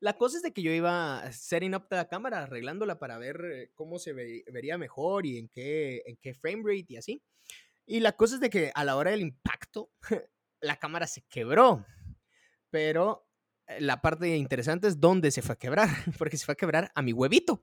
[0.00, 3.70] La cosa es de que yo iba setting up la cámara, arreglándola para ver eh,
[3.74, 7.22] cómo se vería mejor y en qué, en qué frame rate y así.
[7.84, 9.90] Y la cosa es de que a la hora del impacto,
[10.62, 11.84] la cámara se quebró.
[12.70, 13.28] Pero
[13.66, 15.88] eh, la parte interesante es dónde se fue a quebrar,
[16.18, 17.62] porque se fue a quebrar a mi huevito.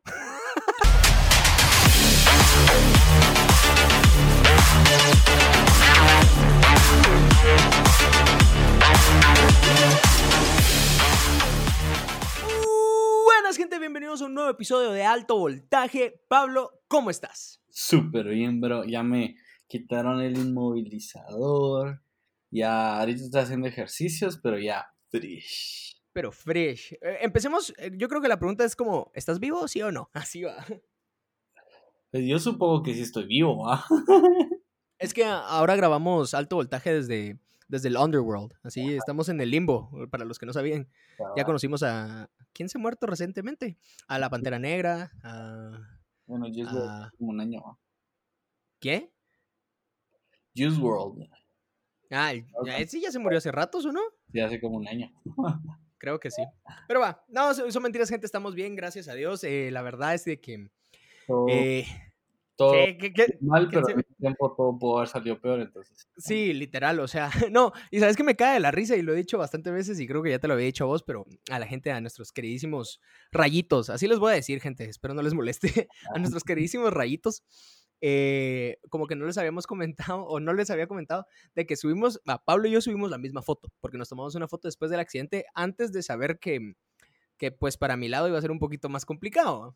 [13.48, 16.22] Buenas gente, bienvenidos a un nuevo episodio de Alto Voltaje.
[16.28, 17.62] Pablo, ¿cómo estás?
[17.70, 18.84] Súper bien, bro.
[18.84, 22.04] Ya me quitaron el inmovilizador.
[22.52, 25.96] Ya ahorita estoy haciendo ejercicios, pero ya fresh.
[26.12, 26.92] Pero fresh.
[26.96, 30.10] Eh, empecemos, eh, yo creo que la pregunta es como, ¿estás vivo, sí o no?
[30.14, 30.66] Así va.
[32.12, 33.86] Pues yo supongo que sí estoy vivo, ¿ah?
[35.00, 38.54] Es que ahora grabamos alto voltaje desde, desde el Underworld.
[38.64, 40.88] Así estamos en el limbo, para los que no sabían.
[41.36, 42.30] Ya conocimos a.
[42.54, 43.78] ¿Quién se ha muerto recientemente?
[44.08, 45.12] A la Pantera Negra.
[45.24, 47.80] A, bueno, Juice World como un año.
[48.80, 49.12] ¿Qué?
[50.56, 51.28] Juice World.
[52.12, 52.34] Ah,
[52.88, 54.02] sí ya se murió hace ratos, ¿o no?
[54.32, 55.12] Sí, hace como un año.
[55.98, 56.44] Creo que sí.
[56.88, 58.26] Pero va, no, son mentiras, gente.
[58.26, 59.44] Estamos bien, gracias a Dios.
[59.44, 60.70] Eh, la verdad es de que.
[61.50, 61.86] Eh,
[62.58, 62.74] todo
[63.42, 66.10] mal, pero al mismo tiempo todo pudo haber salido peor, entonces.
[66.18, 69.14] Sí, literal, o sea, no, y sabes que me cae de la risa y lo
[69.14, 71.26] he dicho bastantes veces y creo que ya te lo había dicho a vos, pero
[71.52, 73.00] a la gente, a nuestros queridísimos
[73.32, 77.44] rayitos, así les voy a decir, gente, espero no les moleste, a nuestros queridísimos rayitos,
[78.02, 82.22] eh, como que no les habíamos comentado o no les había comentado de que subimos,
[82.26, 85.00] a Pablo y yo subimos la misma foto, porque nos tomamos una foto después del
[85.00, 86.74] accidente antes de saber que,
[87.38, 89.76] que pues para mi lado iba a ser un poquito más complicado.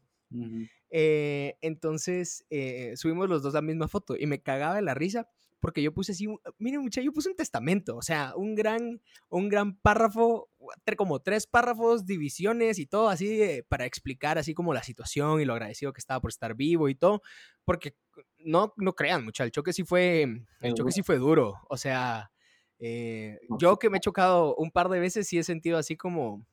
[0.89, 5.27] Eh, entonces eh, subimos los dos la misma foto y me cagaba de la risa
[5.61, 9.47] porque yo puse así, miren mucha, yo puse un testamento, o sea, un gran, un
[9.47, 10.49] gran párrafo,
[10.97, 15.53] como tres párrafos, divisiones y todo así para explicar así como la situación y lo
[15.53, 17.21] agradecido que estaba por estar vivo y todo,
[17.63, 17.95] porque
[18.39, 20.27] no, no crean mucha, el choque sí fue,
[20.61, 22.31] el choque sí fue duro, o sea,
[22.79, 26.43] eh, yo que me he chocado un par de veces sí he sentido así como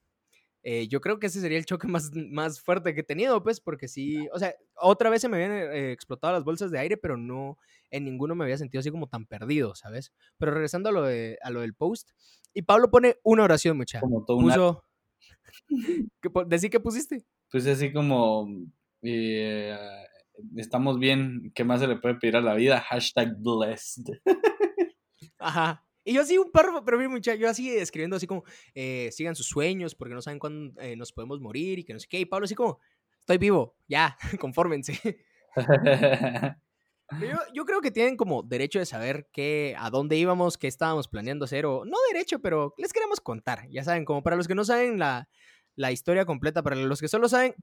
[0.70, 3.58] eh, yo creo que ese sería el choque más, más fuerte que he tenido, pues,
[3.58, 6.98] porque sí, o sea, otra vez se me habían eh, explotado las bolsas de aire,
[6.98, 7.56] pero no,
[7.90, 10.12] en ninguno me había sentido así como tan perdido, ¿sabes?
[10.36, 12.10] Pero regresando a lo, de, a lo del post,
[12.52, 14.00] y Pablo pone una oración, mucha.
[14.00, 14.84] Como todo Puso...
[16.48, 17.24] ¿Decí qué pusiste?
[17.50, 18.46] Pues así como,
[19.00, 19.74] eh,
[20.54, 22.82] estamos bien, ¿qué más se le puede pedir a la vida?
[22.82, 24.04] Hashtag blessed.
[25.38, 25.87] Ajá.
[26.08, 28.42] Y yo así un párrafo, pero mira, muchacho, yo así escribiendo así como,
[28.74, 32.00] eh, sigan sus sueños porque no saben cuándo eh, nos podemos morir y que no
[32.00, 32.18] sé qué.
[32.18, 32.80] Y Pablo así como,
[33.20, 34.98] estoy vivo, ya, confórmense.
[37.20, 41.08] yo, yo, creo que tienen como derecho de saber qué, a dónde íbamos, qué estábamos
[41.08, 44.54] planeando hacer, o no derecho, pero les queremos contar, ya saben, como para los que
[44.54, 45.28] no saben la,
[45.74, 47.54] la historia completa, para los que solo saben,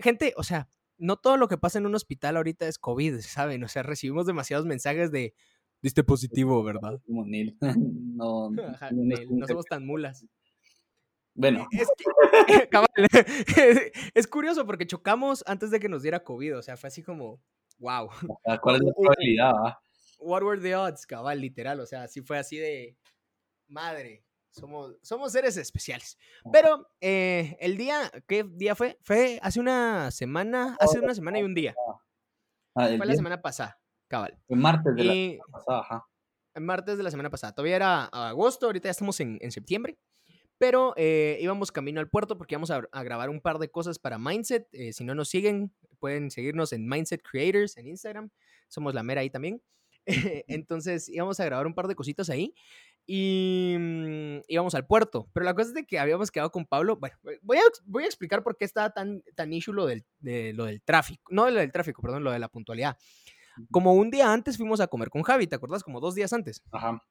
[0.00, 0.68] gente, o sea,
[0.98, 3.62] no todo lo que pasa en un hospital ahorita es COVID, ¿saben?
[3.62, 5.34] O sea, recibimos demasiados mensajes de,
[5.82, 7.00] Diste positivo, ¿verdad?
[7.06, 7.58] Como Neil.
[8.14, 8.50] No,
[8.92, 10.24] no, somos tan mulas.
[11.34, 11.66] Bueno.
[13.56, 16.58] Es, es, curioso porque chocamos antes de que nos diera COVID.
[16.58, 17.42] O sea, fue así como,
[17.78, 18.08] wow.
[18.62, 19.52] ¿Cuál es la probabilidad?
[20.18, 21.80] What were the odds, cabal, literal.
[21.80, 22.96] O sea, sí fue así de
[23.66, 24.24] madre.
[24.50, 26.18] Somos, somos seres especiales.
[26.52, 28.98] Pero eh, el día, ¿qué día fue?
[29.02, 31.74] Fue hace una semana, hace una semana y un día.
[32.74, 33.81] Ah, fue la semana pasada.
[34.12, 34.38] Cabal.
[34.46, 36.06] En martes de la semana pasada, ajá.
[36.54, 37.54] En martes de la semana pasada.
[37.54, 39.98] Todavía era agosto, ahorita ya estamos en, septiembre.
[40.58, 44.18] Pero eh, íbamos camino al puerto porque íbamos a, grabar un par de cosas para
[44.18, 44.68] Mindset.
[44.72, 48.28] Eh, si no nos siguen, pueden seguirnos en Mindset Creators en Instagram.
[48.68, 49.62] Somos la mera ahí también.
[50.46, 52.54] Entonces íbamos a grabar un par de cositas ahí
[53.06, 55.26] y mm, íbamos al puerto.
[55.32, 56.96] Pero la cosa es de que habíamos quedado con Pablo.
[56.96, 60.52] Bueno, voy a, voy a explicar por qué está tan, tan issue lo del, de,
[60.52, 61.32] lo del tráfico.
[61.32, 62.98] No lo del tráfico, perdón, lo de la puntualidad.
[63.70, 65.82] Como un día antes fuimos a comer con Javi, ¿te acuerdas?
[65.82, 66.62] Como dos días antes.
[66.70, 67.02] Ajá.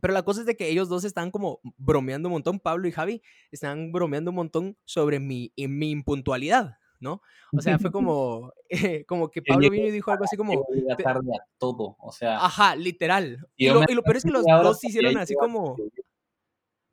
[0.00, 2.92] Pero la cosa es de que ellos dos estaban como bromeando un montón, Pablo y
[2.92, 7.22] Javi, estaban bromeando un montón sobre mi, mi impuntualidad, ¿no?
[7.56, 8.52] O sea, fue como,
[9.06, 10.66] como que Pablo vino y dijo algo así como...
[11.02, 12.44] tarde a todo, o sea...
[12.44, 13.46] Ajá, literal.
[13.56, 15.76] Y, lo, peor es que los dos hicieron así como...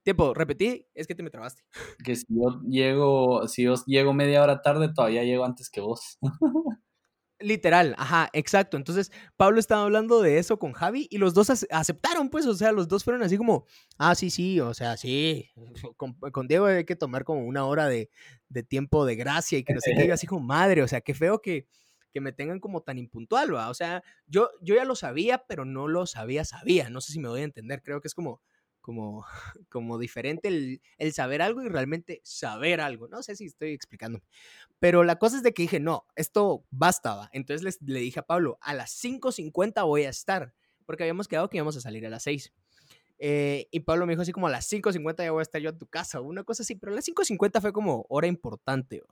[0.04, 1.62] Tiempo, repetí, es que te me trabaste.
[2.04, 6.18] Que si yo llego, si yo llego media hora tarde, todavía llego antes que vos.
[7.42, 8.78] Literal, ajá, exacto.
[8.78, 12.72] Entonces, Pablo estaba hablando de eso con Javi y los dos aceptaron, pues, o sea,
[12.72, 13.66] los dos fueron así como,
[13.98, 15.50] ah, sí, sí, o sea, sí,
[15.98, 18.10] con, Diego hay que tomar como una hora de,
[18.68, 21.42] tiempo de gracia y que no sé qué, así como, madre, o sea, qué feo
[21.42, 21.68] que,
[22.12, 23.70] que me tengan como tan impuntual, ¿va?
[23.70, 27.20] O sea, yo, yo ya lo sabía, pero no lo sabía, sabía, no sé si
[27.20, 28.42] me voy a entender, creo que es como,
[28.82, 29.26] como,
[29.70, 33.08] como diferente el, el, saber algo y realmente saber algo.
[33.08, 34.22] No sé si estoy explicando.
[34.80, 37.30] Pero la cosa es de que dije, no, esto basta.
[37.34, 40.54] Entonces les, le dije a Pablo, a las 5.50 voy a estar,
[40.86, 42.52] porque habíamos quedado que íbamos a salir a las 6.
[43.24, 45.70] Eh, y Pablo me dijo así como a las 5.50 ya voy a estar yo
[45.70, 49.04] a tu casa, una cosa así, pero a las 5.50 fue como hora importante.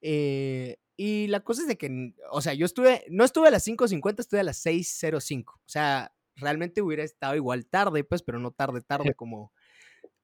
[0.00, 3.66] Eh, y la cosa es de que, o sea, yo estuve, no estuve a las
[3.66, 5.44] 5.50, estuve a las 6.05.
[5.52, 9.52] O sea, realmente hubiera estado igual tarde, pues, pero no tarde, tarde como,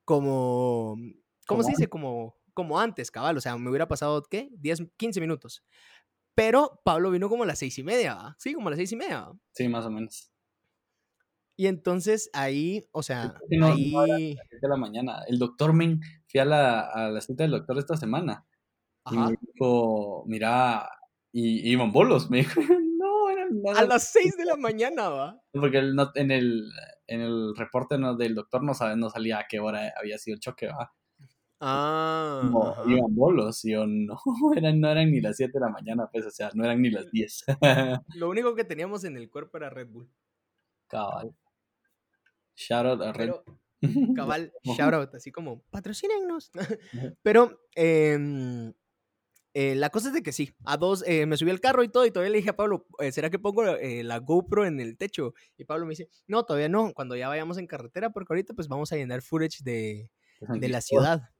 [0.05, 0.96] como,
[1.46, 1.88] ¿cómo se dice?
[1.88, 3.37] Como, como antes, cabal.
[3.37, 4.50] O sea, me hubiera pasado, ¿qué?
[4.52, 5.64] 10, 15 minutos.
[6.34, 8.96] Pero Pablo vino como a las seis y media, Sí, como a las seis y
[8.96, 9.28] media.
[9.52, 10.31] Sí, más o menos.
[11.56, 14.37] Y entonces ahí, o sea, ahí...
[14.60, 15.22] de la mañana.
[15.26, 18.46] El doctor Men, fui a la, a la cita del doctor esta semana.
[19.10, 20.88] Y me dijo, mira,
[21.32, 22.31] y, iban bolos.
[22.31, 22.60] Me dijo,
[23.50, 25.42] no, A las 6 de la mañana, va.
[25.52, 26.70] Porque en, el,
[27.06, 30.40] en el reporte del doctor no, sabe, no salía a qué hora había sido el
[30.40, 30.92] choque, va.
[31.60, 32.84] Ah.
[32.86, 33.64] iban bolos.
[33.64, 34.16] Y yo, no,
[34.56, 36.90] eran, no eran ni las 7 de la mañana, pues, o sea, no eran ni
[36.90, 37.44] las 10.
[38.14, 40.10] Lo único que teníamos en el cuerpo era Red Bull.
[40.86, 41.34] Cabal.
[42.56, 43.31] Shout out a Red
[44.16, 46.50] Cabal, shout out, así como, patrocínenos.
[47.22, 48.72] Pero, eh,
[49.54, 51.88] eh, la cosa es de que sí, a dos, eh, me subí al carro y
[51.88, 54.96] todo, y todavía le dije a Pablo, eh, ¿será que pongo la GoPro en el
[54.96, 55.34] techo?
[55.56, 58.68] Y Pablo me dice, no, todavía no, cuando ya vayamos en carretera, porque ahorita pues
[58.68, 60.10] vamos a llenar footage de,
[60.40, 61.30] de la ciudad.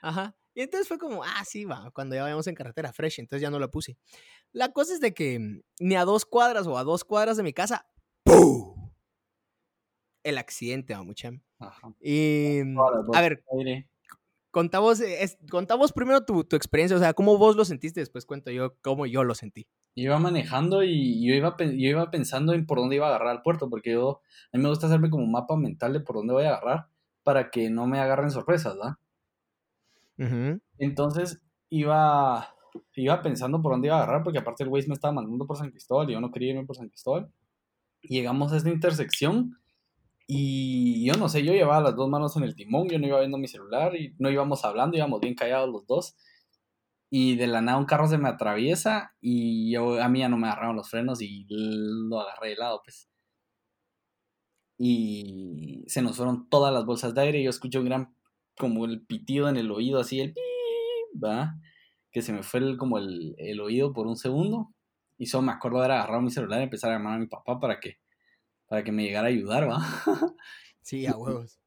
[0.00, 0.36] Ajá.
[0.54, 3.50] Y entonces fue como, ah, sí, va, cuando ya vayamos en carretera, fresh, entonces ya
[3.50, 3.96] no la puse.
[4.50, 7.44] La cosa es de que mm, ni a dos cuadras o a dos cuadras de
[7.44, 7.86] mi casa,
[8.24, 8.90] ¡pum!
[10.24, 11.30] El accidente, va, mucha.
[11.60, 11.94] Ajá.
[12.00, 12.80] Y, mm,
[13.14, 13.44] a ver,
[14.50, 18.50] contamos, es, contamos primero tu, tu, experiencia, o sea, cómo vos lo sentiste, después cuento
[18.50, 19.66] yo cómo yo lo sentí.
[19.94, 23.28] Yo iba manejando y yo iba, yo iba pensando en por dónde iba a agarrar
[23.28, 24.20] al puerto, porque yo,
[24.52, 26.86] a mí me gusta hacerme como un mapa mental de por dónde voy a agarrar
[27.22, 28.96] para que no me agarren sorpresas, ¿verdad?
[30.78, 32.54] Entonces iba,
[32.94, 35.56] iba pensando por dónde iba a agarrar, porque aparte el Waze me estaba mandando por
[35.56, 37.30] San Cristóbal y yo no quería irme por San Cristóbal.
[38.02, 39.58] Llegamos a esta intersección
[40.30, 43.18] y yo no sé, yo llevaba las dos manos en el timón, yo no iba
[43.20, 46.16] viendo mi celular y no íbamos hablando, íbamos bien callados los dos.
[47.10, 50.36] Y de la nada un carro se me atraviesa y yo, a mí ya no
[50.36, 53.08] me agarraron los frenos y lo agarré de lado, pues.
[54.78, 58.14] Y se nos fueron todas las bolsas de aire y yo escuché un gran,
[58.58, 60.34] como el pitido en el oído, así el
[61.24, 61.54] va,
[62.12, 64.74] que se me fue el, como el, el oído por un segundo.
[65.16, 67.28] Y solo me acuerdo de haber agarrado mi celular y empezar a llamar a mi
[67.28, 67.98] papá para que
[68.68, 69.78] para que me llegara a ayudar, ¿va?
[70.82, 71.60] Sí, a huevos.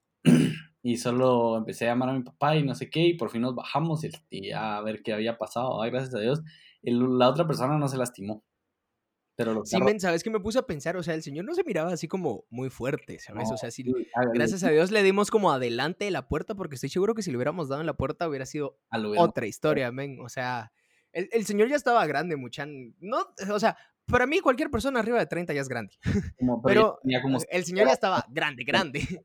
[0.82, 3.44] Y solo empecé a llamar a mi papá y no sé qué, y por fin
[3.44, 5.80] nos bajamos y, a ver qué había pasado.
[5.80, 6.42] Ay, gracias a Dios,
[6.82, 8.44] la otra persona no se lastimó.
[9.36, 10.98] Pero lo sí, men, ¿sabes qué me puse a pensar?
[10.98, 13.50] O sea, el señor no se miraba así como muy fuerte, ¿sabes?
[13.52, 13.86] o sea, sí,
[14.34, 17.30] gracias a Dios le dimos como adelante de la puerta, porque estoy seguro que si
[17.30, 18.80] le hubiéramos dado en la puerta hubiera sido
[19.18, 20.20] otra historia, men.
[20.20, 20.72] O sea,
[21.12, 22.96] el, el, señor ya estaba grande, muchan.
[23.00, 23.20] No,
[23.52, 25.96] o sea, para mí cualquier persona arriba de 30 ya es grande.
[26.64, 27.00] pero,
[27.50, 29.24] el señor ya estaba grande, grande.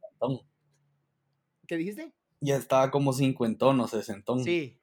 [1.66, 2.12] ¿Qué dijiste?
[2.40, 4.44] Ya estaba como cincuentón o sesentón.
[4.44, 4.80] Sí,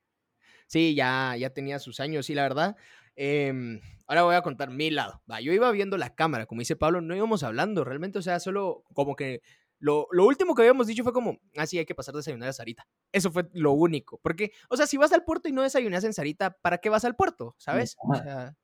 [0.68, 2.76] sí, ya, ya tenía sus años y la verdad,
[3.16, 5.22] em, ahora voy a contar mi lado.
[5.30, 8.40] Va, yo iba viendo la cámara, como dice Pablo, no íbamos hablando, realmente, o sea,
[8.40, 9.42] solo como que
[9.80, 12.48] lo, lo, último que habíamos dicho fue como, ah, sí, hay que pasar a desayunar
[12.48, 12.88] a Sarita.
[13.12, 14.18] Eso fue lo único.
[14.24, 17.04] Porque, o sea, si vas al puerto y no desayunas en Sarita, ¿para qué vas
[17.04, 17.54] al puerto?
[17.58, 17.98] ¿Sabes?
[18.00, 18.56] O sea,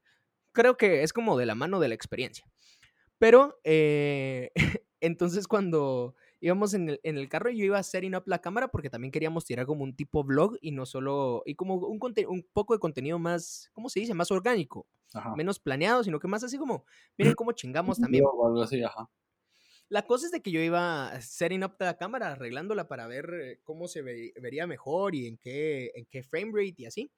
[0.59, 2.45] creo que es como de la mano de la experiencia.
[3.17, 4.51] Pero, eh,
[4.99, 8.67] entonces cuando íbamos en el, en el, carro, yo iba a setting up la cámara
[8.67, 12.47] porque también queríamos tirar como un tipo vlog y no solo, y como un, un
[12.51, 14.13] poco de contenido más, ¿cómo se dice?
[14.13, 14.85] Más orgánico,
[15.37, 16.83] menos planeado, sino que más así como,
[17.17, 18.25] miren cómo chingamos también.
[18.25, 19.09] algo así, ajá.
[19.87, 23.87] La cosa es de que yo iba setting up la cámara, arreglándola para ver cómo
[23.87, 27.11] se vería mejor y en qué, en qué frame rate y así.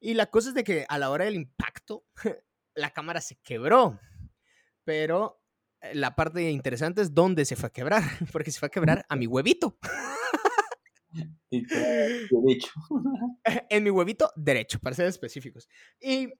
[0.00, 2.04] Y la cosa es de que a la hora del impacto,
[2.74, 3.98] la cámara se quebró.
[4.84, 5.40] Pero
[5.80, 8.02] eh, la parte interesante es dónde se fue a quebrar,
[8.32, 9.78] porque se fue a quebrar a mi huevito.
[11.50, 12.72] derecho.
[13.70, 15.68] en mi huevito derecho, para ser específicos.
[16.00, 16.32] Y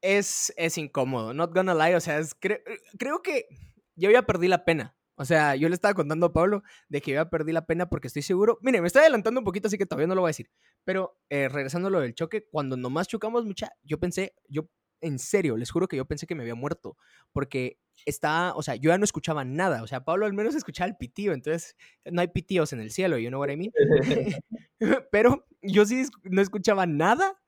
[0.00, 3.46] es, es incómodo, not gonna lie, o sea, creo que
[3.96, 4.94] yo ya perdí la pena.
[5.20, 8.06] O sea, yo le estaba contando a Pablo de que ya perdí la pena porque
[8.06, 8.58] estoy seguro.
[8.62, 10.48] Mire, me estoy adelantando un poquito, así que todavía no lo voy a decir.
[10.84, 15.18] Pero eh, regresando a lo del choque, cuando nomás chocamos mucha, yo pensé, yo en
[15.18, 16.96] serio, les juro que yo pensé que me había muerto,
[17.32, 20.88] porque está, o sea, yo ya no escuchaba nada, o sea, Pablo al menos escuchaba
[20.88, 23.72] el pitío, entonces no hay pitíos en el cielo, you know what I mean?
[25.12, 27.40] Pero yo sí no escuchaba nada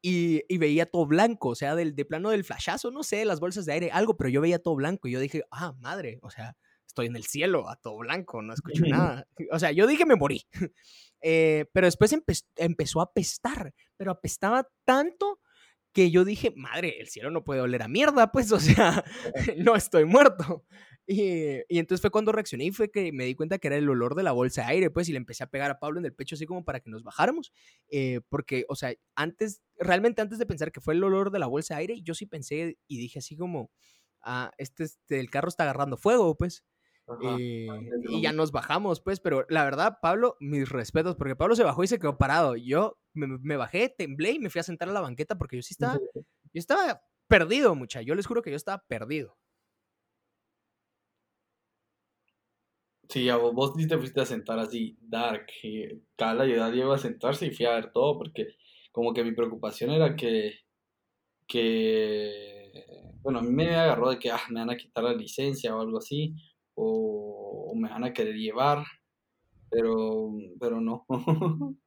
[0.00, 3.40] y, y, veía todo blanco, o sea, del de plano del flashazo, no sé, las
[3.40, 6.30] bolsas de aire, algo, pero yo veía todo blanco y yo dije, ah, madre, o
[6.30, 9.26] sea, estoy en el cielo, a todo blanco, no escucho nada.
[9.52, 10.46] O sea, yo dije me morí.
[11.20, 12.14] Eh, pero después
[12.56, 15.40] empezó a apestar, pero apestaba tanto
[15.98, 19.04] que yo dije, madre, el cielo no puede oler a mierda, pues, o sea,
[19.56, 20.64] no estoy muerto.
[21.08, 23.88] Y, y, entonces fue cuando reaccioné y fue que me di cuenta que era el
[23.88, 26.06] olor de la bolsa de aire, pues, y le empecé a pegar a Pablo en
[26.06, 27.52] el pecho así como para que nos bajáramos.
[27.90, 31.48] Eh, porque, o sea, antes, realmente antes de pensar que fue el olor de la
[31.48, 33.72] bolsa de aire, yo sí pensé y dije así como,
[34.22, 36.62] ah, este, este el carro está agarrando fuego, pues.
[37.20, 41.82] Y ya nos bajamos, pues, pero la verdad, Pablo, mis respetos, porque Pablo se bajó
[41.82, 42.56] y se quedó parado.
[42.56, 45.72] Yo me, bajé, temblé y me fui a sentar a la banqueta porque yo sí
[45.72, 45.98] estaba,
[46.52, 48.02] yo estaba perdido, mucha.
[48.02, 49.36] Yo les juro que yo estaba perdido.
[53.08, 55.46] Sí, vos, sí te fuiste a sentar así, dark.
[55.62, 58.48] Y Cala ayudó a Diego a sentarse y fui a ver todo, porque
[58.92, 60.60] como que mi preocupación era que,
[61.46, 62.70] que,
[63.22, 65.80] bueno, a mí me agarró de que ah, me van a quitar la licencia o
[65.80, 66.34] algo así,
[66.78, 68.84] o, me van a querer llevar,
[69.70, 71.04] pero, pero no.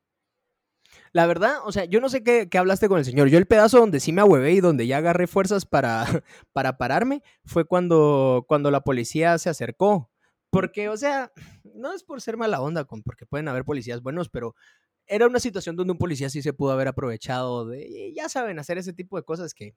[1.13, 3.29] La verdad, o sea, yo no sé qué, hablaste con el señor.
[3.29, 6.05] Yo el pedazo donde sí me ahuevé y donde ya agarré fuerzas para,
[6.53, 10.11] para pararme fue cuando, cuando la policía se acercó.
[10.49, 11.31] Porque, o sea,
[11.75, 14.53] no es por ser mala onda, con, porque pueden haber policías buenos, pero
[15.07, 18.77] era una situación donde un policía sí se pudo haber aprovechado de, ya saben, hacer
[18.77, 19.75] ese tipo de cosas que,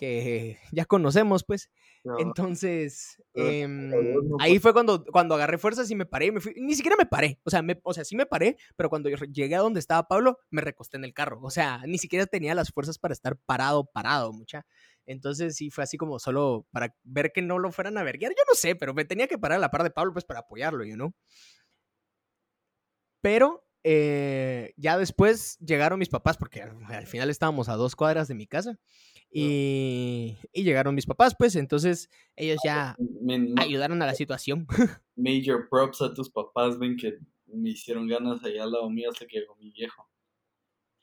[0.00, 1.70] que ya conocemos, pues.
[2.18, 3.92] Entonces, em,
[4.38, 6.32] ahí fue cuando, cuando agarré fuerzas y me paré.
[6.32, 7.38] Me fui, ni siquiera me paré.
[7.44, 10.38] O sea, me, o sea, sí me paré, pero cuando llegué a donde estaba Pablo,
[10.48, 11.38] me recosté en el carro.
[11.42, 14.64] O sea, ni siquiera tenía las fuerzas para estar parado, parado, mucha.
[15.04, 18.32] Entonces sí fue así como solo para ver que no lo fueran a verguiar.
[18.32, 20.40] Yo no sé, pero me tenía que parar a la par de Pablo pues para
[20.40, 21.12] apoyarlo, you know.
[23.20, 28.34] Pero eh, ya después llegaron mis papás, porque al final estábamos a dos cuadras de
[28.34, 28.78] mi casa.
[29.32, 32.96] Y, llegaron mis papás, pues entonces ellos ya
[33.58, 34.66] ayudaron a la situación.
[35.16, 39.26] Major props a tus papás, ven que me hicieron ganas allá al lado mío hasta
[39.26, 40.08] que llegó mi viejo.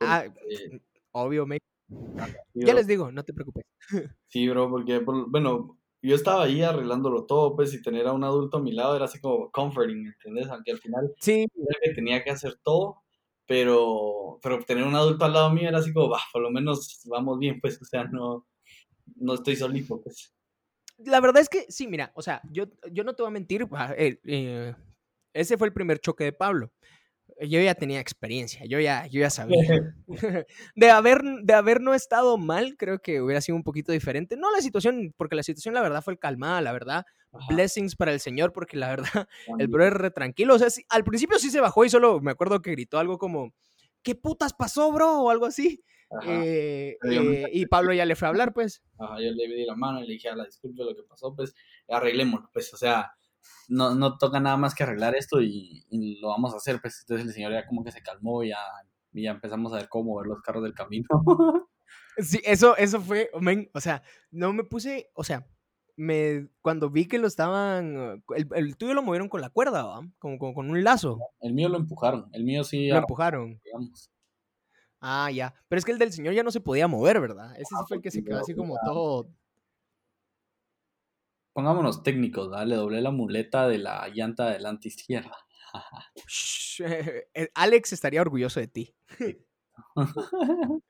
[0.01, 0.25] ah,
[1.11, 1.59] obvio, me...
[2.53, 3.63] ya les digo, no te preocupes.
[4.27, 8.57] Sí, bro, porque, bueno, yo estaba ahí arreglándolo todo, pues, y tener a un adulto
[8.57, 10.47] a mi lado era así como comforting, ¿entendés?
[10.47, 11.47] Aunque al final sí.
[11.81, 13.03] que tenía que hacer todo,
[13.47, 17.01] pero, pero tener un adulto al lado mío era así como, bah, por lo menos
[17.05, 18.45] vamos bien, pues, o sea, no,
[19.15, 20.33] no estoy solito, pues.
[20.97, 23.67] La verdad es que sí, mira, o sea, yo, yo no te voy a mentir,
[23.97, 24.75] eh, eh,
[25.33, 26.71] ese fue el primer choque de Pablo.
[27.41, 29.93] Yo ya tenía experiencia, yo ya, yo ya sabía.
[30.75, 34.37] de, haber, de haber no estado mal, creo que hubiera sido un poquito diferente.
[34.37, 37.05] No la situación, porque la situación la verdad fue calmada, la verdad
[37.49, 39.27] blessings para el Señor, porque la verdad,
[39.59, 40.55] el bro es re tranquilo.
[40.55, 43.53] O sea, al principio sí se bajó y solo me acuerdo que gritó algo como,
[44.01, 45.21] ¿qué putas pasó, bro?
[45.21, 45.83] O algo así.
[46.25, 48.81] Eh, eh, y Pablo ya le fue a hablar, pues.
[48.97, 51.35] Ajá, yo le di la mano y le dije, a la disculpe lo que pasó,
[51.35, 51.53] pues
[51.89, 53.11] arreglémoslo, pues, o sea,
[53.67, 55.85] no, no toca nada más que arreglar esto y,
[56.21, 57.01] lo vamos a hacer, pues.
[57.01, 58.59] Entonces el señor ya como que se calmó y ya,
[59.13, 61.07] y ya empezamos a ver cómo mover los carros del camino.
[62.17, 63.29] sí, eso, eso fue,
[63.73, 65.47] o sea, no me puse, o sea,
[65.97, 68.23] me, cuando vi que lo estaban,
[68.55, 70.07] el, tuyo lo movieron con la cuerda, ¿va?
[70.19, 71.19] Como, con un lazo.
[71.39, 72.87] El mío lo empujaron, el mío sí.
[72.87, 73.59] Lo empujaron.
[75.01, 75.53] Ah, ya.
[75.67, 77.53] Pero es que el del señor ya no se podía mover, ¿verdad?
[77.55, 79.29] Ese sí ah, fue el que se quedó así como todo.
[81.57, 82.67] Pongámonos técnicos, ¿verdad?
[82.67, 85.35] Le doblé la muleta de la llanta delante izquierda.
[86.79, 88.95] Eh, Alex estaría orgulloso de ti.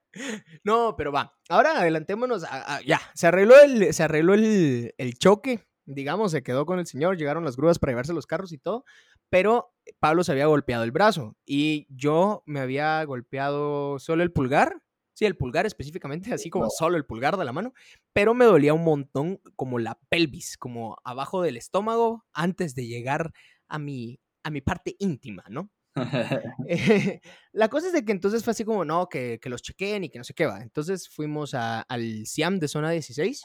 [0.65, 1.33] No, pero va.
[1.47, 2.43] Ahora adelantémonos.
[2.86, 5.65] ya, se arregló, el, se arregló el, choque.
[5.86, 7.15] Digamos, se quedó con el señor.
[7.15, 8.83] Llegaron las grúas para llevarse los carros y todo.
[9.29, 11.38] Pero Pablo se había golpeado el brazo.
[11.45, 14.81] Y yo me había golpeado solo el pulgar.
[15.17, 17.74] Sí, el pulgar específicamente, así como solo el pulgar de la mano.
[18.13, 23.33] Pero me dolía un montón como la pelvis, como abajo del estómago, antes de llegar
[23.67, 25.71] a mi, a mi parte íntima, ¿no?
[27.51, 30.19] la cosa es de que entonces fue así como, no, que, los chequeen y que
[30.19, 30.62] no sé qué va.
[30.62, 33.41] Entonces fuimos al Siam de zona 16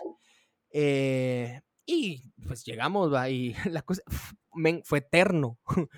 [0.73, 4.03] eh, y pues llegamos, va, y la cosa
[4.85, 5.59] fue eterno.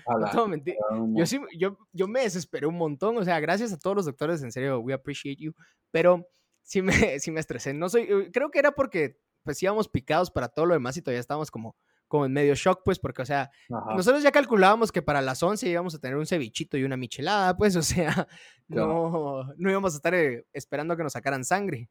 [1.15, 4.41] yo, sí, yo, yo me desesperé un montón, o sea, gracias a todos los doctores,
[4.43, 5.53] en serio, we appreciate you,
[5.91, 6.27] pero
[6.63, 7.73] sí me, sí me estresé.
[7.73, 11.19] No soy, creo que era porque pues íbamos picados para todo lo demás y todavía
[11.19, 11.75] estábamos como
[12.07, 15.67] como en medio shock, pues, porque, o sea, nosotros ya calculábamos que para las 11
[15.67, 18.27] íbamos a tener un cevichito y una michelada, pues, o sea,
[18.67, 21.89] no, no íbamos a estar eh, esperando a que nos sacaran sangre.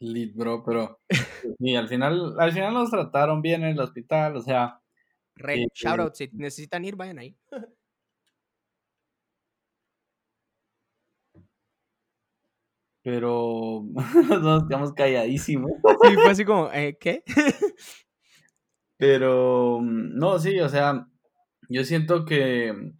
[0.00, 1.00] Lit, bro, pero
[1.58, 4.80] y al final, al final nos trataron bien en el hospital, o sea.
[5.36, 7.36] Re, shout out, si necesitan ir, vayan ahí.
[13.02, 13.84] Pero
[14.42, 15.70] nos quedamos calladísimos.
[16.02, 17.22] Sí, fue así como, ¿eh, ¿qué?
[18.98, 21.06] Pero, no, sí, o sea,
[21.70, 22.92] yo siento que,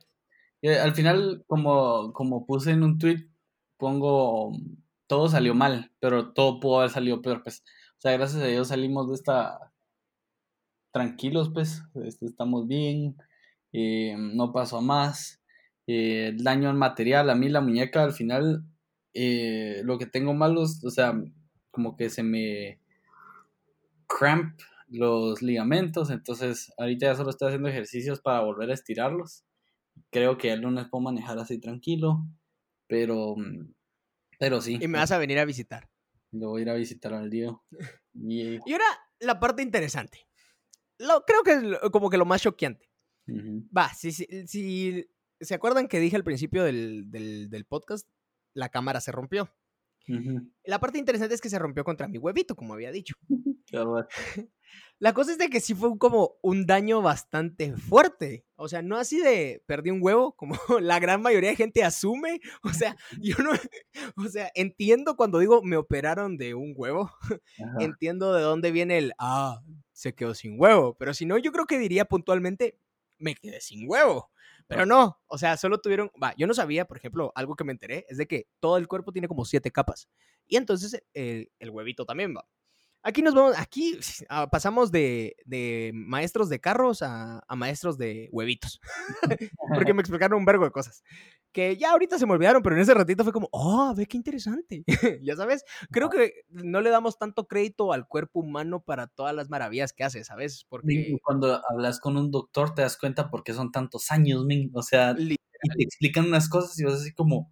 [0.62, 3.28] al final, como, como puse en un tweet,
[3.76, 4.52] pongo,
[5.10, 7.64] todo salió mal, pero todo pudo haber salido peor, pues.
[7.98, 9.72] O sea, gracias a Dios salimos de esta
[10.92, 13.16] tranquilos, pues, este, estamos bien,
[13.72, 15.42] eh, no pasó más.
[15.88, 18.62] Eh, daño al material, a mí la muñeca al final,
[19.12, 21.20] eh, lo que tengo malos, o sea,
[21.72, 22.78] como que se me
[24.06, 29.44] cramp los ligamentos, entonces ahorita ya solo estoy haciendo ejercicios para volver a estirarlos.
[30.10, 32.24] Creo que el lunes puedo manejar así tranquilo,
[32.86, 33.34] pero,
[34.40, 34.78] pero sí.
[34.80, 35.88] Y me vas a venir a visitar.
[36.32, 37.56] Lo voy a ir a visitar al día.
[38.12, 38.84] Y, ahora
[39.20, 40.26] la parte interesante.
[40.98, 42.90] Lo, creo que es como que lo más choqueante.
[43.28, 45.08] Va, si, si,
[45.40, 48.08] se acuerdan que dije al principio del, del podcast,
[48.52, 49.48] la cámara se rompió.
[50.64, 53.14] La parte interesante es que se rompió contra mi huevito, como había dicho.
[55.00, 58.44] La cosa es de que sí fue como un daño bastante fuerte.
[58.56, 62.40] O sea, no así de perdí un huevo, como la gran mayoría de gente asume.
[62.62, 63.50] O sea, yo no.
[64.16, 67.10] O sea, entiendo cuando digo me operaron de un huevo.
[67.78, 69.62] Entiendo de dónde viene el ah,
[69.92, 70.94] se quedó sin huevo.
[70.98, 72.78] Pero si no, yo creo que diría puntualmente
[73.18, 74.30] me quedé sin huevo.
[74.66, 77.72] Pero no, o sea, solo tuvieron, va, yo no sabía, por ejemplo, algo que me
[77.72, 80.08] enteré es de que todo el cuerpo tiene como siete capas.
[80.46, 82.46] Y entonces el, el huevito también va.
[83.02, 88.28] Aquí nos vamos, aquí ah, pasamos de, de, maestros de carros a, a, maestros de
[88.30, 88.78] huevitos.
[89.74, 91.02] Porque me explicaron un vergo de cosas.
[91.50, 94.18] Que ya ahorita se me olvidaron, pero en ese ratito fue como, oh, ve qué
[94.18, 94.84] interesante.
[95.22, 99.48] ya sabes, creo que no le damos tanto crédito al cuerpo humano para todas las
[99.48, 100.66] maravillas que hace, ¿sabes?
[100.68, 104.82] Porque cuando hablas con un doctor te das cuenta por qué son tantos años, O
[104.82, 107.50] sea, y te explican unas cosas y vas así como,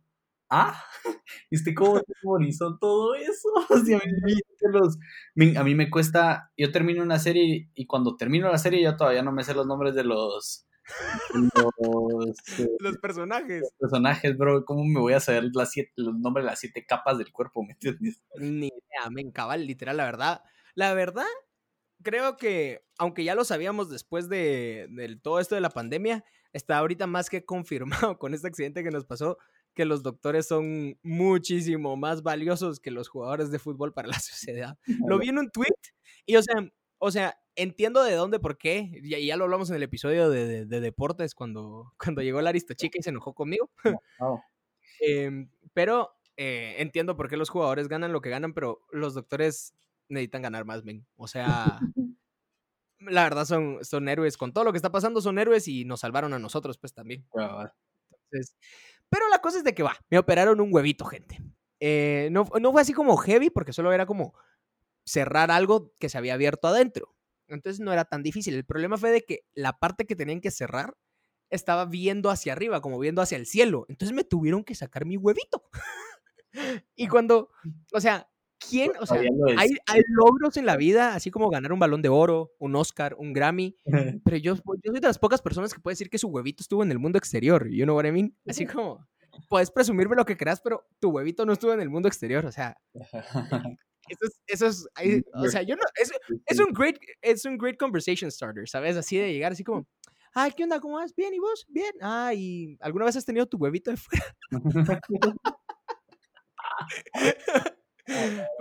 [0.51, 0.83] ah,
[1.51, 3.49] ¿viste cómo memorizó todo eso?
[5.57, 9.23] a, mí, me cuesta, yo termino una serie y cuando termino la serie ya todavía
[9.23, 10.67] no me sé los nombres de los...
[11.35, 13.61] Los, eh, los personajes.
[13.61, 14.65] Los personajes, bro.
[14.65, 17.63] ¿Cómo me voy a saber las siete, los nombres de las siete capas del cuerpo?
[17.63, 18.23] ¿Me entiendes?
[18.39, 20.43] Ni idea, me encabal, literal, la verdad.
[20.75, 21.27] La verdad,
[22.03, 26.79] creo que, aunque ya lo sabíamos después de, de todo esto de la pandemia, está
[26.79, 29.37] ahorita más que confirmado con este accidente que nos pasó
[29.75, 34.77] que los doctores son muchísimo más valiosos que los jugadores de fútbol para la sociedad.
[35.07, 35.75] Lo vi en un tweet
[36.27, 36.57] y, o sea,
[36.99, 40.65] o sea, entiendo de dónde, por qué, y ya lo hablamos en el episodio de,
[40.67, 43.71] deportes cuando, cuando llegó la Chica y se enojó conmigo.
[45.01, 49.75] Em, pero eh, entiendo por qué los jugadores ganan lo que ganan, pero los doctores
[50.09, 51.07] necesitan ganar más, men.
[51.17, 51.79] O sea,
[53.01, 54.37] la verdad son, son héroes.
[54.37, 57.27] Con todo lo que está pasando, son héroes y nos salvaron a nosotros, pues también.
[57.33, 58.57] Entonces,
[59.11, 61.41] pero la cosa es de que va, me operaron un huevito, gente.
[61.81, 64.35] Eh, no, no fue así como heavy, porque solo era como
[65.05, 67.15] cerrar algo que se había abierto adentro.
[67.49, 68.55] Entonces no era tan difícil.
[68.55, 70.95] El problema fue de que la parte que tenían que cerrar
[71.51, 73.87] estaba viendo hacia arriba, como viendo hacia el cielo.
[73.89, 75.65] Entonces me tuvieron que sacar mi huevito.
[76.95, 77.51] y cuando,
[77.93, 78.93] o sea, ¿quién?
[79.01, 79.21] O sea,
[79.57, 83.15] hay, hay, logros en la vida, así como ganar un balón de oro, un Oscar,
[83.19, 83.77] un Grammy,
[84.25, 86.83] pero yo, yo soy de las pocas personas que puede decir que su huevito estuvo
[86.83, 88.37] en el mundo exterior, you know what I mean?
[88.47, 89.07] Así como,
[89.49, 92.53] puedes presumirme lo que creas, pero tu huevito no estuvo en el mundo exterior, o
[92.53, 92.77] sea...
[94.11, 94.89] Eso es, eso es
[95.35, 96.11] o sea, yo no, es,
[96.47, 98.97] es, un great, es un great conversation starter, ¿sabes?
[98.97, 99.87] Así de llegar así como,
[100.33, 100.81] ay, ¿qué onda?
[100.81, 101.15] ¿Cómo vas?
[101.15, 101.67] Bien, ¿y vos?
[101.69, 101.93] Bien.
[102.01, 104.25] Ah, ¿y alguna vez has tenido tu huevito de fuera?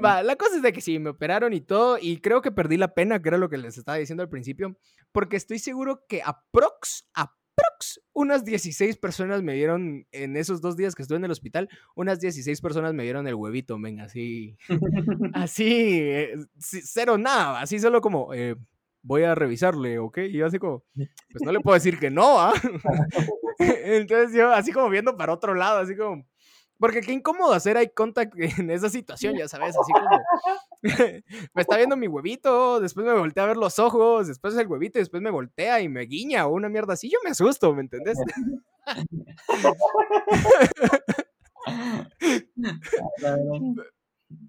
[0.03, 2.77] Va, la cosa es de que sí, me operaron y todo, y creo que perdí
[2.77, 4.77] la pena, que era lo que les estaba diciendo al principio,
[5.11, 10.95] porque estoy seguro que aprox, aprox, unas 16 personas me vieron en esos dos días
[10.95, 14.57] que estuve en el hospital, unas 16 personas me vieron el huevito, venga, así,
[15.33, 18.55] así, eh, cero nada, así solo como, eh,
[19.01, 20.17] voy a revisarle, ¿ok?
[20.29, 22.53] Y yo así como, pues no le puedo decir que no, ¿ah?
[23.59, 26.25] Entonces yo así como viendo para otro lado, así como
[26.79, 30.09] porque qué incómodo hacer eye contact en esa situación, ya sabes, así como
[31.53, 34.99] me está viendo mi huevito, después me voltea a ver los ojos, después el huevito,
[34.99, 38.17] después me voltea y me guiña o una mierda así, yo me asusto, ¿me entendés?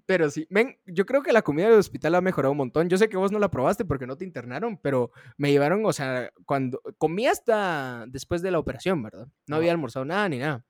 [0.05, 2.89] Pero sí, ven, yo creo que la comida del hospital ha mejorado un montón.
[2.89, 5.93] Yo sé que vos no la probaste porque no te internaron, pero me llevaron, o
[5.93, 9.27] sea, cuando comí hasta después de la operación, ¿verdad?
[9.47, 10.65] No había almorzado nada ni nada.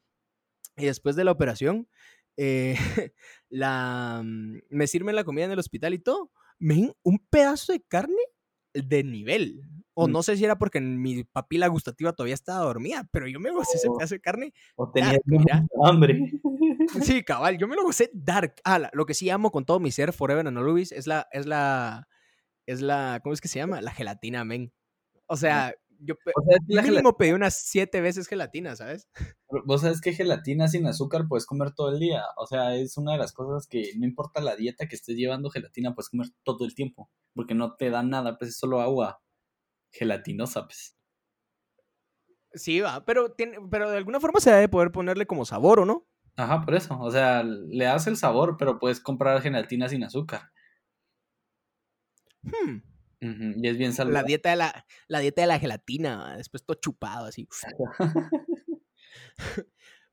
[0.79, 1.87] Y después de la operación,
[2.37, 2.75] eh,
[3.49, 6.31] la, mm, me sirven la comida en el hospital y todo.
[6.57, 8.21] Ven, un pedazo de carne
[8.73, 9.63] de nivel.
[9.93, 10.11] O mm.
[10.11, 13.77] no sé si era porque mi papila gustativa todavía estaba dormida, pero yo me gocé
[13.77, 14.53] ese pedazo de carne.
[14.75, 15.19] O tenía
[15.83, 16.31] hambre.
[17.01, 18.55] Sí, cabal, yo me lo gocé dark.
[18.63, 21.45] Ah, lo que sí amo con todo mi ser, Forever and Always, es la, es
[21.45, 22.07] la,
[22.65, 23.81] es la, ¿cómo es que se llama?
[23.81, 24.71] La gelatina, men.
[25.27, 29.07] O sea, yo O sea, es mínimo pedí unas siete veces gelatina, ¿sabes?
[29.65, 32.23] Vos sabes que gelatina sin azúcar puedes comer todo el día.
[32.37, 35.49] O sea, es una de las cosas que no importa la dieta que estés llevando,
[35.49, 37.09] gelatina puedes comer todo el tiempo.
[37.33, 39.21] Porque no te da nada, pues es solo agua
[39.91, 40.95] gelatinosa, pues.
[42.53, 45.85] Sí, va, pero, tiene, pero de alguna forma se debe poder ponerle como sabor, ¿o
[45.85, 46.07] no?
[46.35, 46.99] Ajá, por eso.
[46.99, 50.51] O sea, le das el sabor, pero puedes comprar gelatina sin azúcar.
[52.41, 52.81] Hmm,
[53.21, 54.27] Y es bien La saludable.
[54.27, 57.47] dieta de la, la dieta de la gelatina, después todo chupado así.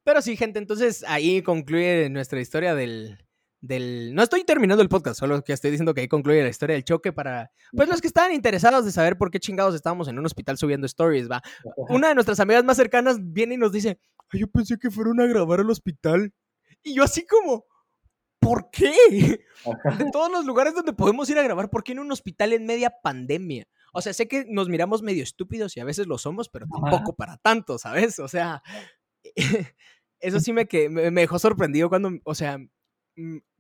[0.04, 3.18] Pero sí, gente, entonces ahí concluye nuestra historia del,
[3.60, 4.14] del...
[4.14, 6.84] No estoy terminando el podcast, solo que estoy diciendo que ahí concluye la historia del
[6.84, 7.50] choque para...
[7.72, 10.86] Pues los que estaban interesados de saber por qué chingados estábamos en un hospital subiendo
[10.86, 11.42] stories, va.
[11.88, 13.98] Una de nuestras amigas más cercanas viene y nos dice,
[14.30, 16.32] "Ay, yo pensé que fueron a grabar al hospital.
[16.84, 17.64] Y yo así como,
[18.46, 18.92] ¿por qué?
[19.98, 22.64] De todos los lugares donde podemos ir a grabar, ¿por qué en un hospital en
[22.64, 23.66] media pandemia?
[23.92, 26.90] O sea, sé que nos miramos medio estúpidos y a veces lo somos, pero Ajá.
[26.90, 28.20] tampoco para tanto, ¿sabes?
[28.20, 28.62] O sea,
[30.20, 32.58] eso sí me, que, me, dejó sorprendido cuando, o sea,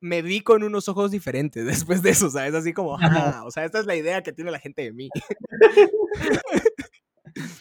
[0.00, 2.54] me vi con unos ojos diferentes después de eso, ¿sabes?
[2.54, 5.08] Así como, "Ah, o sea, esta es la idea que tiene la gente de mí.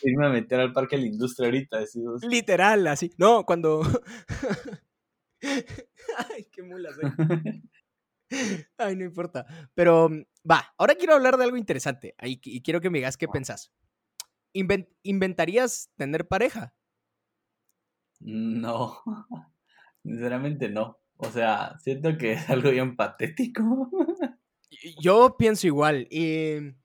[0.04, 1.80] Irme a meter al parque de la industria ahorita.
[2.22, 3.12] Literal, así.
[3.18, 3.82] No, cuando...
[5.41, 7.12] Ay, qué mula soy.
[8.78, 9.45] Ay, no importa.
[9.74, 12.15] Pero mm, va, ahora quiero hablar de algo interesante.
[12.24, 13.71] Y quiero que me digas qué pensás.
[14.54, 16.76] Inven- ¿Inventarías tener pareja?
[18.19, 19.02] No,
[20.04, 21.00] sinceramente no.
[21.17, 23.89] O sea, siento que es algo bien patético.
[25.00, 26.08] Yo pienso igual.
[26.10, 26.76] Y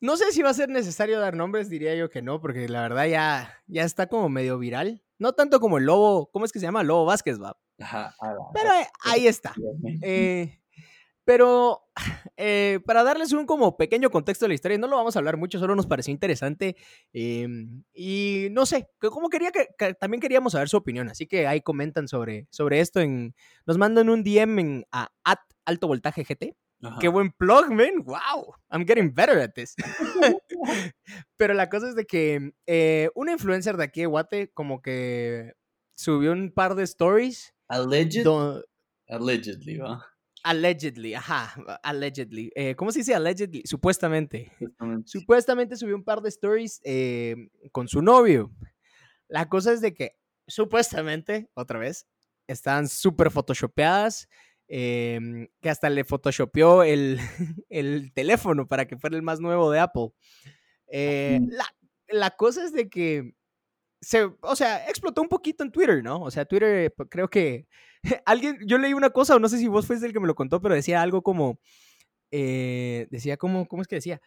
[0.00, 2.82] no sé si va a ser necesario dar nombres, diría yo que no, porque la
[2.82, 5.02] verdad ya, ya está como medio viral.
[5.18, 6.82] No tanto como el lobo, ¿cómo es que se llama?
[6.84, 7.58] Lobo Vázquez, va.
[7.78, 8.14] Ajá,
[8.54, 9.54] Pero eh, ahí está.
[10.02, 10.60] Eh,
[11.26, 11.82] pero
[12.36, 15.36] eh, para darles un como pequeño contexto de la historia, no lo vamos a hablar
[15.36, 16.76] mucho, solo nos pareció interesante.
[17.12, 17.48] eh,
[17.92, 21.62] y no sé, como quería que, que también queríamos saber su opinión, así que ahí
[21.62, 23.00] comentan sobre, sobre esto.
[23.00, 23.34] En,
[23.66, 26.54] nos mandan un DM en, a at alto voltaje GT.
[26.82, 26.98] Ajá.
[27.00, 28.04] Qué buen plug, man.
[28.04, 29.74] Wow, I'm getting better at this.
[31.36, 35.54] Pero la cosa es de que eh, una influencer de aquí de Guate como que
[35.96, 37.52] subió un par de stories.
[37.68, 38.26] Alleged,
[39.08, 40.04] allegedly, ¿va?
[40.44, 42.52] Allegedly, ajá, allegedly.
[42.54, 43.62] Eh, ¿Cómo se dice allegedly?
[43.64, 44.52] Supuestamente.
[44.60, 45.08] Justamente.
[45.08, 47.34] Supuestamente subió un par de stories eh,
[47.72, 48.52] con su novio.
[49.26, 52.06] La cosa es de que, supuestamente, otra vez,
[52.46, 54.28] están súper photoshopeadas,
[54.68, 57.18] em, que hasta le photoshopeó el,
[57.68, 60.10] el teléfono para que fuera el más nuevo de Apple.
[60.86, 61.66] Eh, la,
[62.08, 63.34] la cosa es de que
[64.00, 66.22] se, o sea, explotó un poquito en Twitter, ¿no?
[66.22, 67.66] O sea, Twitter creo que
[68.26, 70.34] alguien, yo leí una cosa, o no sé si vos fuiste el que me lo
[70.34, 71.58] contó, pero decía algo como,
[72.30, 74.20] eh, decía como, ¿cómo es que decía?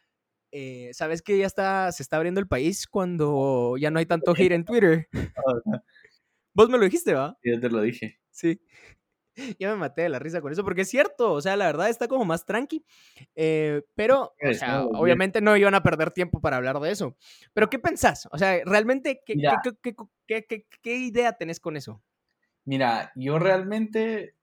[0.51, 4.33] Eh, ¿Sabes que ya está, se está abriendo el país cuando ya no hay tanto
[4.35, 5.07] hate en Twitter?
[5.35, 5.83] Ajá,
[6.53, 7.37] Vos me lo dijiste, ¿va?
[7.43, 8.19] Ya te lo dije.
[8.31, 8.59] Sí.
[9.59, 11.89] Ya me maté de la risa con eso, porque es cierto, o sea, la verdad
[11.89, 12.83] está como más tranqui,
[13.35, 17.15] eh, pero, o sea, obviamente no iban a perder tiempo para hablar de eso.
[17.53, 18.27] Pero, ¿qué pensás?
[18.31, 19.61] O sea, realmente, ¿qué, Mira.
[19.63, 19.95] qué, qué-
[20.27, 22.01] qué- qué- qué idea tenés con eso?
[22.65, 24.35] Mira, yo realmente,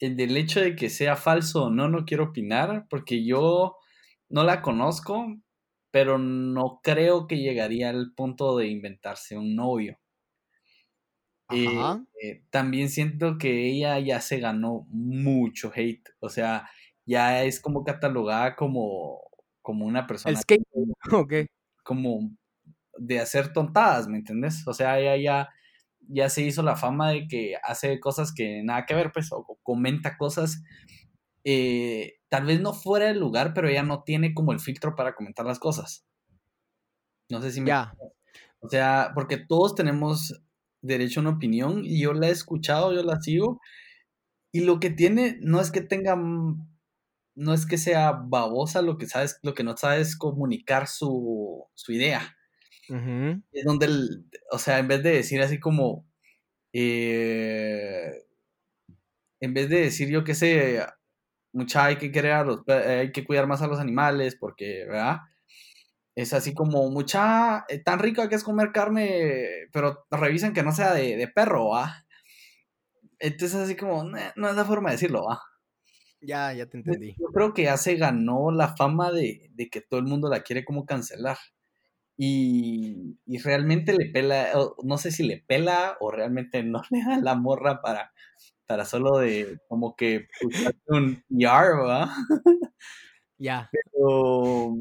[0.00, 3.76] el del hecho de que sea falso o no, no quiero opinar, porque yo
[4.28, 5.26] no la conozco,
[5.90, 9.98] pero no creo que llegaría al punto de inventarse un novio.
[11.50, 12.04] Eh, Ajá.
[12.22, 16.68] eh, también siento que ella ya se ganó mucho hate, o sea,
[17.06, 19.22] ya es como catalogada como,
[19.62, 20.62] como una persona El skate,
[21.10, 21.32] ok.
[21.84, 22.30] como
[22.98, 24.66] de hacer tontadas, ¿me entendés?
[24.66, 25.48] O sea, ella ya,
[26.00, 29.58] ya se hizo la fama de que hace cosas que nada que ver, pues, o,
[29.62, 30.62] comenta cosas,
[31.44, 35.14] eh, tal vez no fuera del lugar, pero ella no tiene como el filtro para
[35.14, 36.04] comentar las cosas.
[37.30, 37.68] No sé si me...
[37.68, 37.94] Ya.
[38.60, 40.42] O sea, porque todos tenemos
[40.88, 43.60] derecho a una opinión y yo la he escuchado, yo la sigo,
[44.52, 46.68] y lo que tiene no es que tenga, mm,
[47.36, 51.66] no es que sea babosa, lo que sabes, lo que no sabe es comunicar su,
[51.74, 52.36] su idea
[52.88, 53.40] Ujú.
[53.52, 56.06] es donde, el- o sea, en vez de decir así como,
[56.72, 58.24] eh,
[59.40, 60.84] en vez de decir yo qué sé,
[61.52, 65.18] mucha hay que querer a los, hay que cuidar más a los animales porque, ¿verdad?
[66.18, 70.72] Es así como, mucha, eh, tan rico que es comer carne, pero revisen que no
[70.72, 72.06] sea de, de perro, ¿va?
[73.18, 75.40] Entonces así como, "Nah, no es la forma de decirlo, ¿va?
[76.20, 77.14] Ya, ya te entendí.
[77.18, 80.42] Yo creo que ya se ganó la fama de, de que todo el mundo la
[80.42, 81.38] quiere como cancelar.
[82.18, 84.48] Y, y realmente le pela,
[84.84, 88.12] no sé si le pela o realmente no le da la morra para,
[88.66, 90.28] para solo de como que
[90.88, 92.14] un PR, ¿va?
[93.38, 93.72] Ya.
[93.72, 94.74] Pero,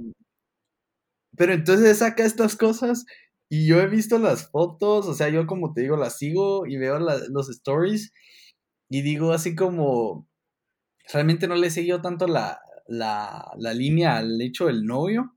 [1.38, 3.06] pero entonces saca estas cosas
[3.50, 6.78] y yo he visto las fotos, o sea, yo como te digo, las sigo y
[6.78, 8.12] veo los stories
[8.89, 10.28] y digo así como,
[11.12, 15.36] realmente no le he seguido tanto la, la, la línea al hecho del novio,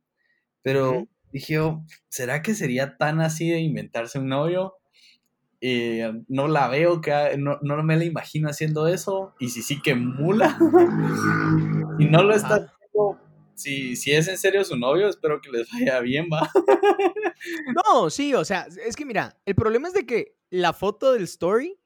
[0.62, 4.74] pero dije, oh, ¿será que sería tan así de inventarse un novio?
[5.60, 9.82] Eh, no la veo, que, no, no, me la imagino haciendo eso, y si sí
[9.82, 10.58] que mula,
[11.98, 13.20] y no lo está haciendo,
[13.60, 16.48] si, si es en serio su novio, espero que les vaya bien, va.
[17.84, 21.24] no, sí, o sea, es que mira, el problema es de que la foto del
[21.24, 21.80] story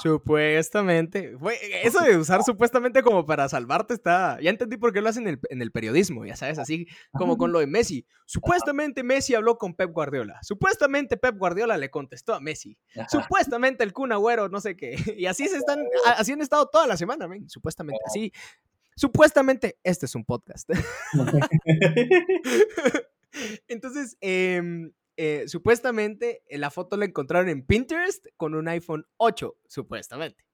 [0.00, 1.36] Supuestamente.
[1.82, 4.38] eso de usar supuestamente como para salvarte está.
[4.40, 7.60] Ya entendí por qué lo hacen en el, periodismo, ya sabes, así como con lo
[7.60, 8.06] de Messi.
[8.26, 10.38] Supuestamente Messi habló con Pep Guardiola.
[10.42, 12.76] Supuestamente Pep Guardiola le contestó a Messi.
[13.08, 14.96] Supuestamente el Kun Agüero, no sé qué.
[15.22, 15.84] Y así se están,
[16.16, 18.00] así han estado toda la semana, supuestamente.
[18.06, 18.32] Así.
[18.96, 20.68] Supuestamente, este es un podcast.
[23.68, 29.56] Entonces, eh, eh, supuestamente eh, la foto la encontraron en Pinterest con un iPhone 8,
[29.66, 30.44] supuestamente.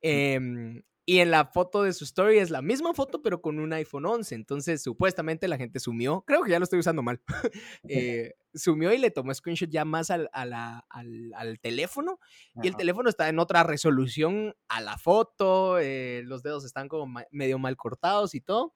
[0.00, 3.72] Em, y en la foto de su story es la misma foto, pero con un
[3.72, 4.34] iPhone 11.
[4.34, 7.20] Entonces, supuestamente la gente sumió, creo que ya lo estoy usando mal,
[7.88, 12.18] eh, sumió y le tomó screenshot ya más al, al, teléfono.
[12.62, 15.78] Y el teléfono está en otra resolución a la foto,
[16.22, 18.74] los dedos están como medio mal cortados y todo.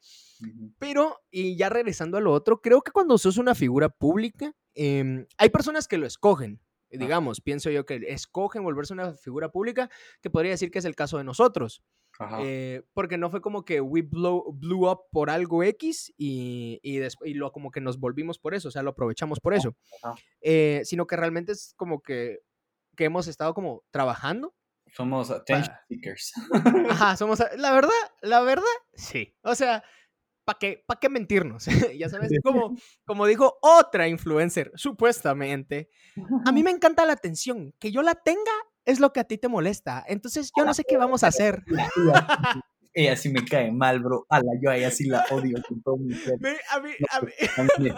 [0.78, 5.26] Pero, y ya regresando a lo otro, creo que cuando sos una figura pública, Em,
[5.36, 10.30] hay personas que lo escogen, digamos, pienso yo que escogen volverse una figura pública, que
[10.30, 11.82] podría decir que es el caso de nosotros.
[12.40, 17.00] Eh, porque no fue como que we blow, blew up por algo X y, y,
[17.00, 19.74] y, lo como que nos volvimos por eso, o sea, lo aprovechamos por eso.
[20.42, 22.40] Eh, sino que realmente es como que,
[22.96, 24.54] que hemos estado como trabajando.
[24.92, 26.32] Somos attention seekers.
[26.90, 29.34] Ajá, somos, la verdad, la verdad, sí.
[29.42, 29.82] O sea,
[30.44, 31.66] ¿para qué, qué mentirnos?
[31.98, 35.88] ya sabes, como, como dijo otra influencer, supuestamente,
[36.44, 38.52] a mí me encanta la atención, que yo la tenga
[38.84, 41.62] es lo que a ti te molesta, entonces yo no sé qué vamos a hacer.
[42.92, 44.26] Ella sí me cae mal, bro.
[44.28, 46.38] Ala, yo a ella sí la odio con todo mi ser.
[46.70, 47.90] A mí, a mí,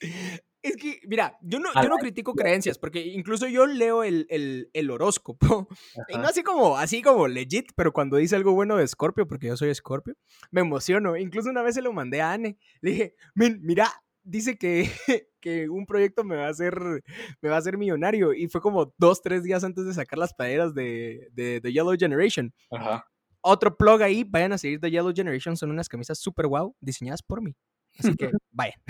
[0.62, 4.90] Es que, mira, yo no, yo no critico creencias, porque incluso yo leo el, el,
[4.90, 5.68] horóscopo.
[6.08, 9.46] Y no así como, así como legit, pero cuando dice algo bueno de Scorpio, porque
[9.46, 10.14] yo soy Scorpio,
[10.50, 11.16] me emociono.
[11.16, 12.58] Incluso una vez se lo mandé a Anne.
[12.80, 13.88] Le dije, mira,
[14.24, 14.90] dice que,
[15.40, 16.74] que un proyecto me va a hacer
[17.40, 18.32] me va a hacer millonario.
[18.32, 21.96] Y fue como dos, tres días antes de sacar las playeras de, de, de Yellow
[21.98, 22.52] Generation.
[23.40, 27.22] Otro plug ahí, vayan a seguir The Yellow Generation, son unas camisas super wow, diseñadas
[27.22, 27.54] por mí.
[27.98, 28.80] Así que vayan.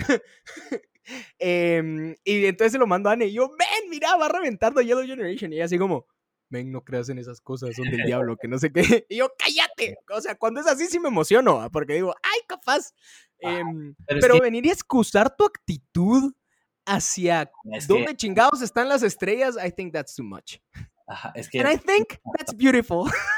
[1.37, 4.73] Em, y entonces se lo mando a Anne y yo, ven, mira, va a reventar
[4.73, 5.51] The Yellow Generation.
[5.51, 6.05] Y ella así como,
[6.49, 9.05] ven, no creas en esas cosas, son del diablo, que no sé qué.
[9.09, 9.97] Y yo, cállate.
[10.15, 12.93] O sea, cuando es así sí me emociono, ah, porque digo, ay, capaz.
[13.39, 16.33] Em, pero, venir y excusar tu actitud
[16.85, 17.51] hacia
[17.87, 20.57] dónde chingados están las estrellas, I think that's too much.
[21.07, 21.59] Ajá, es que...
[21.59, 23.09] And I think that's beautiful.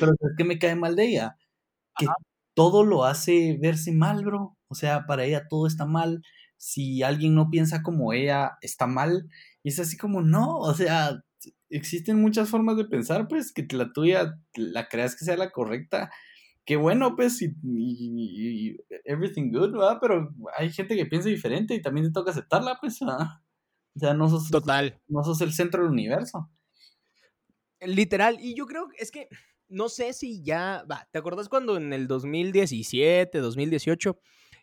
[0.00, 1.36] pero es que me cae mal de ella.
[1.96, 2.06] Que
[2.54, 4.55] todo lo hace verse mal, bro.
[4.68, 6.22] O sea, para ella todo está mal.
[6.56, 9.28] Si alguien no piensa como ella, está mal.
[9.62, 11.22] Y es así como, no, o sea,
[11.70, 16.10] existen muchas formas de pensar, pues, que la tuya la creas que sea la correcta.
[16.64, 19.98] Qué bueno, pues, y, everything good, ¿verdad?
[20.00, 23.26] Pero hay gente que piensa diferente y también te toca aceptarla, pues, ¿verdad?
[23.94, 25.00] O sea, no sos, Total.
[25.08, 26.50] no sos el centro del universo.
[27.80, 29.28] Literal, y yo creo que es que
[29.68, 34.18] no sé si ya, va, ¿te acuerdas cuando en el 2017, 2018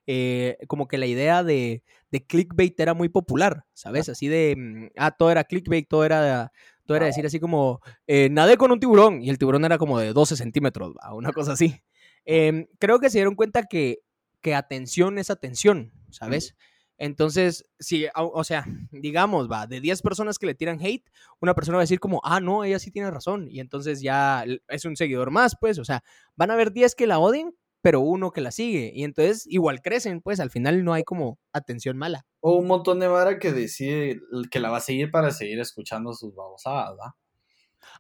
[0.08, 1.84] eh, como que la idea de,
[2.28, 4.10] clickbait era muy popular, ¿sabes?
[4.10, 6.52] Así de, mm, ah, todo era clickbait, todo era,
[6.86, 10.00] todo era decir así como, eh, nadé con un tiburón y el tiburón era como
[10.00, 11.82] de 12 centímetros, una cosa así.
[12.26, 14.00] Em, creo que se dieron cuenta que,
[14.42, 16.56] que atención es atención, ¿sabes?
[16.98, 21.10] Entonces, si, o sea, digamos, va, de 10 personas que le tiran hate,
[21.42, 23.48] una persona va a decir como, ah, no, ella sí tiene razón.
[23.50, 26.04] Y entonces ya es un seguidor más, pues, o sea,
[26.36, 28.94] van a haber 10 que la odien, pero uno que la sigue.
[28.96, 32.26] Y entonces igual crecen, pues al final no hay como atención mala.
[32.40, 36.14] O un montón de vara que decide que la va a seguir para seguir escuchando
[36.14, 37.12] sus babosadas, ¿verdad?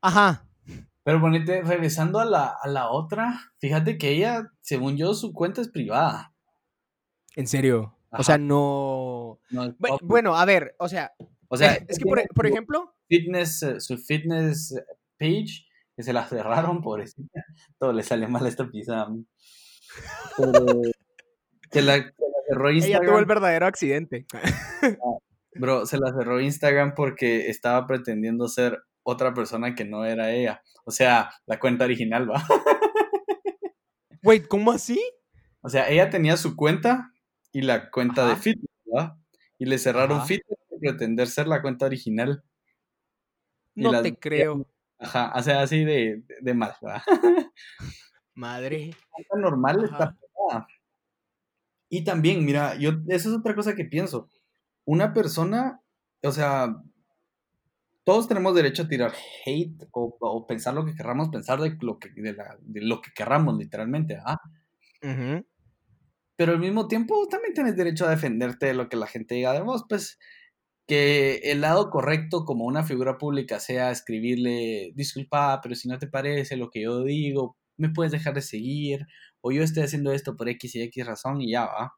[0.01, 0.47] Ajá.
[1.03, 5.59] Pero bonito, regresando a la, a la otra, fíjate que ella, según yo, su cuenta
[5.59, 6.33] es privada.
[7.35, 7.97] ¿En serio?
[8.11, 9.41] O sea, no...
[10.01, 11.11] bueno, a ver, o sea...
[11.49, 12.95] O sea, es que, por, por ejemplo...
[13.09, 14.73] Fitness, eh, su fitness
[15.19, 17.43] page, que se la cerraron, pobrecita.
[17.77, 18.63] Todo le sale mal a esta
[19.95, 20.53] pizza.
[21.71, 22.13] se la,
[22.47, 23.01] cerró Instagram.
[23.01, 24.25] Ella tuvo el verdadero accidente.
[25.55, 30.31] Ah, bro, se la cerró Instagram porque estaba pretendiendo ser otra persona que no era
[30.31, 30.61] ella.
[30.83, 32.43] O sea, la cuenta original, va.
[34.23, 34.99] Wait, ¿cómo así?
[35.61, 37.13] O sea, ella tenía su cuenta
[37.51, 39.15] y la cuenta de Fit, ¿verdad?
[39.59, 42.43] Y le cerraron Fit por pretender ser la cuenta original.
[43.75, 44.67] No te creo.
[44.99, 47.03] Ajá, o sea, así de, de mal, ¿verdad?
[48.35, 48.91] Madre.
[49.35, 50.17] normal está
[51.89, 54.29] Y también, mira, yo, esa es otra cosa que pienso.
[54.85, 55.81] Una persona,
[56.23, 56.75] o sea,
[58.03, 59.13] todos tenemos derecho a tirar
[59.45, 62.35] hate o, pensar lo que querramos pensar de lo que, de,
[62.81, 64.17] lo que querramos, literalmente.
[64.25, 64.39] ¿ah?
[66.35, 69.53] Pero al mismo tiempo también tienes derecho a defenderte de lo que la gente diga
[69.53, 69.85] de vos.
[69.87, 70.17] Pues
[70.87, 76.07] que el lado correcto como una figura pública sea escribirle, disculpa, pero si no te
[76.07, 79.05] parece lo que yo digo, me puedes dejar de seguir,
[79.41, 81.93] o yo estoy haciendo esto por X y X razón y ya va.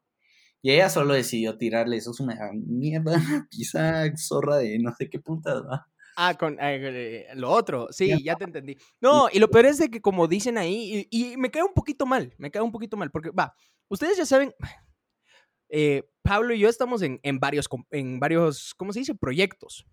[0.62, 3.12] Y ella solo decidió tirarle, eso es una mierda,
[3.50, 5.86] pizza zorra de no sé qué putas, va.
[6.18, 8.76] Ah, con eh, lo otro, sí, ya te entendí.
[9.02, 12.06] No, y lo peor es de que como dicen ahí, y, me cae un poquito
[12.06, 13.54] mal, me cae un poquito mal, porque va,
[13.88, 14.54] ustedes ya saben,
[15.68, 19.14] eh, Pablo y yo estamos en, en, varios, en varios, ¿cómo se dice?
[19.14, 19.86] Proyectos.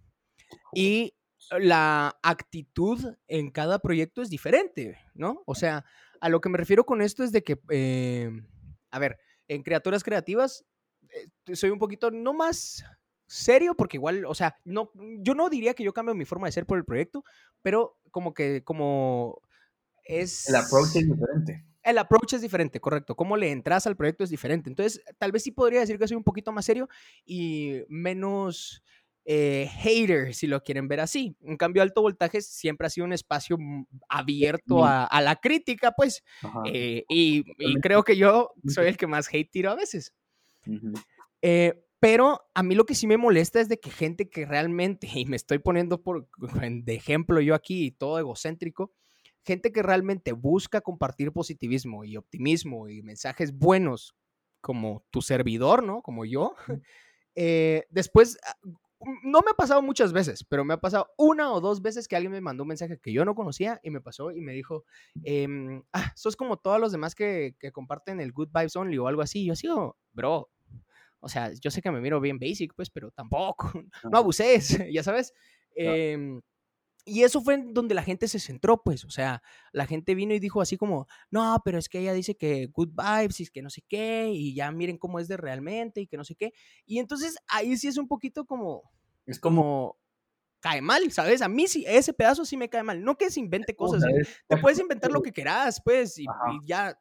[0.73, 1.13] Y
[1.51, 5.43] la actitud en cada proyecto es diferente, ¿no?
[5.45, 5.85] O sea,
[6.19, 8.31] a lo que me refiero con esto es de que, eh,
[8.91, 10.65] a ver, en criaturas creativas
[11.53, 12.83] soy un poquito, no más
[13.27, 16.51] serio, porque igual, o sea, no, yo no diría que yo cambio mi forma de
[16.51, 17.23] ser por el proyecto,
[17.61, 19.41] pero como que, como
[20.03, 20.49] es...
[20.49, 21.65] El approach es diferente.
[21.81, 23.15] El approach es diferente, correcto.
[23.15, 24.69] Cómo le entras al proyecto es diferente.
[24.69, 26.87] Entonces, tal vez sí podría decir que soy un poquito más serio
[27.25, 28.83] y menos
[29.25, 31.35] eh, hater, si lo quieren ver así.
[31.41, 33.57] En cambio, alto voltaje siempre ha sido un espacio
[34.09, 36.23] abierto a, la crítica, pues.
[36.65, 37.43] Eh, y,
[37.81, 40.13] creo que yo soy el que más hate tiro a veces.
[41.41, 45.07] eh, pero a mí lo que sí me molesta es de que gente que realmente,
[45.13, 46.27] y me estoy poniendo por,
[46.83, 48.91] de ejemplo yo aquí, todo egocéntrico,
[49.45, 54.15] gente que realmente busca compartir positivismo y optimismo y mensajes buenos,
[54.59, 56.01] como tu servidor, ¿no?
[56.01, 56.55] Como yo.
[57.35, 58.55] Eh, después, ah,
[59.23, 62.15] no me ha pasado muchas veces, pero me ha pasado una o dos veces que
[62.15, 64.85] alguien me mandó un mensaje que yo no conocía y me pasó y me dijo,
[65.23, 65.47] eh,
[65.93, 69.21] ah, sos como todos los demás que, que, comparten el Good Vibes Only o algo
[69.21, 69.43] así.
[69.43, 69.67] Y yo así,
[70.11, 70.49] bro,
[71.19, 73.71] o sea, yo sé que me miro bien basic, pues, pero tampoco,
[74.11, 75.33] no abuses, ya sabes.
[75.75, 76.41] Em,
[77.05, 80.39] y eso fue donde la gente se centró, pues, o sea, la gente vino y
[80.39, 83.69] dijo así como, no, pero es que ella dice que good vibes y que no
[83.69, 86.53] sé qué, y ya miren cómo es de realmente y que no sé qué.
[86.85, 88.89] Y entonces ahí sí es un poquito como,
[89.25, 89.97] es como,
[90.59, 91.41] cae mal, ¿sabes?
[91.41, 93.03] A mí sí, ese pedazo sí me cae mal.
[93.03, 94.03] No que se invente cosas,
[94.47, 96.25] te puedes inventar lo que quieras, pues, y,
[96.65, 96.97] ya,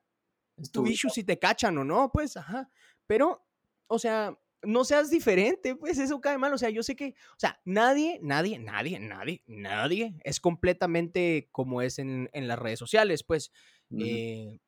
[0.73, 2.69] tu issue si te cachan o no, pues, ajá.
[3.07, 3.45] Pero
[3.93, 6.53] o sea, no seas diferente, pues eso cae mal.
[6.53, 11.83] O sea, yo sé que, o sea, nadie, nadie, nadie, nadie, nadie es completamente como
[11.83, 13.53] es en, las redes sociales, pues.
[13.99, 14.59] Eh,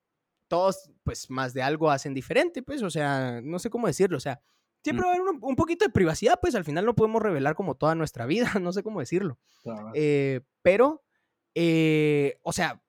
[0.48, 4.20] todos, pues, más de algo hacen diferente, pues, o sea, no sé cómo decirlo, o
[4.20, 4.40] sea,
[4.82, 7.74] siempre va a haber un, poquito de privacidad, pues, al final no podemos revelar como
[7.74, 9.38] toda nuestra vida, no sé cómo decirlo.
[9.94, 11.02] Eh, pero,
[11.54, 12.82] eh, o sea,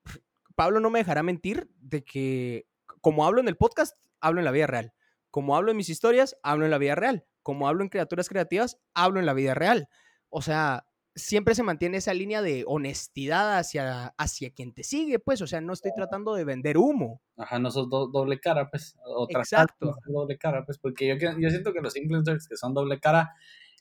[0.55, 2.67] Pablo no me dejará mentir de que,
[3.01, 4.93] como hablo en el podcast, hablo en la vida real.
[5.35, 7.25] Como hablo en mis historias, hablo en la vida real.
[7.43, 9.89] Como hablo en criaturas creativas, hablo en la vida real.
[10.29, 15.41] O sea, siempre se mantiene esa línea de honestidad hacia, hacia quien te sigue, pues,
[15.41, 17.21] o sea, no estoy tratando de vender humo.
[17.35, 18.95] Ajá, no sos doble cara, pues,
[19.27, 19.97] Exacto.
[20.07, 23.33] doble cara, pues, porque yo, yo siento que los influencers que son doble cara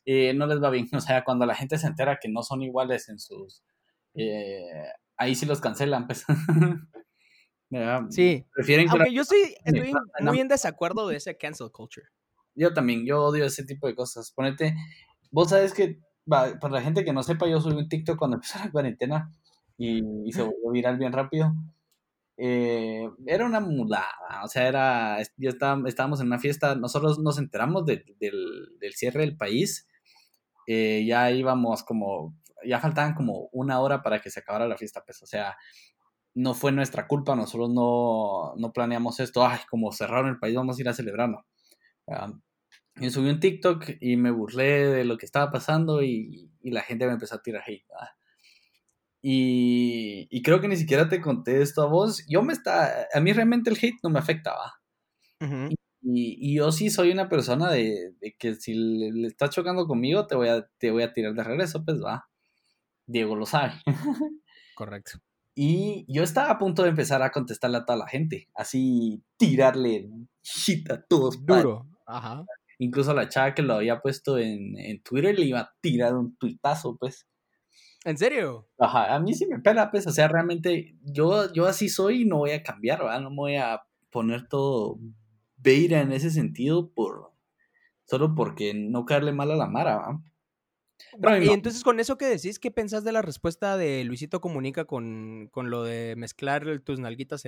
[0.05, 2.63] eh, no les va bien, o sea, cuando la gente se entera que no son
[2.63, 3.63] iguales en sus...
[4.17, 6.25] Eh, ahí sí los cancelan, pues.
[8.11, 8.47] Sí.
[8.55, 12.07] Prefieren Aunque yo estoy, estoy muy en desacuerdo de ese cancel culture.
[12.55, 14.31] Yo también, yo odio ese tipo de cosas.
[14.31, 14.75] Ponete,
[15.31, 18.59] vos sabes que, para la gente que no sepa, yo subí un TikTok cuando empezó
[18.59, 19.33] la cuarentena
[19.77, 21.53] y, se volvió viral bien rápido.
[22.37, 27.39] Eh, era una mudada, o sea, era, yo estaba, estábamos en una fiesta, nosotros nos
[27.39, 29.87] enteramos del, del, cierre del país,
[30.67, 35.05] eh, ya íbamos como, ya faltaban como una hora para que se acabara la fiesta,
[35.07, 35.57] pues, o sea,
[36.35, 40.77] no fue nuestra culpa, nosotros no, no planeamos esto, ay, como cerraron el país, vamos
[40.77, 41.47] a ir a celebrarlo.
[42.97, 47.07] yo subí un TikTok y me burlé de lo que estaba pasando y, la gente
[47.07, 47.85] me empezó a tirar hate.
[49.23, 52.25] Y, creo que ni siquiera te conté esto a vos.
[52.29, 54.81] Yo me está, a mí realmente el hate no me afectaba.
[56.03, 60.37] y, yo sí soy una persona de, que si le, le, estás chocando conmigo, te
[60.37, 62.29] voy, a, te voy a tirar de regreso, pues va.
[63.07, 63.75] Diego lo sabe.
[64.75, 65.21] Correcto.
[65.55, 70.11] Y yo estaba a punto de empezar a contestarle a toda la gente, así tirarle
[70.43, 71.45] shit a todos.
[71.45, 72.45] Duro, ajá.
[72.79, 76.17] Incluso a la chava que lo había puesto en, en, Twitter le iba a tirar
[76.17, 77.29] un tuitazo, pues.
[78.05, 78.69] ¿En serio?
[78.79, 82.25] Ajá, a mí sí me pela, pues, o sea, realmente yo, yo así soy y
[82.25, 83.21] no voy a cambiar, ¿verdad?
[83.21, 84.99] No me voy a poner todo
[85.57, 87.33] beira en ese sentido por
[88.05, 90.21] solo porque no caerle mal a la Mara,
[91.43, 95.49] y entonces con eso que decís, ¿qué pensás de la respuesta de Luisito Comunica con,
[95.53, 97.45] con lo de mezclar tus nalguitas,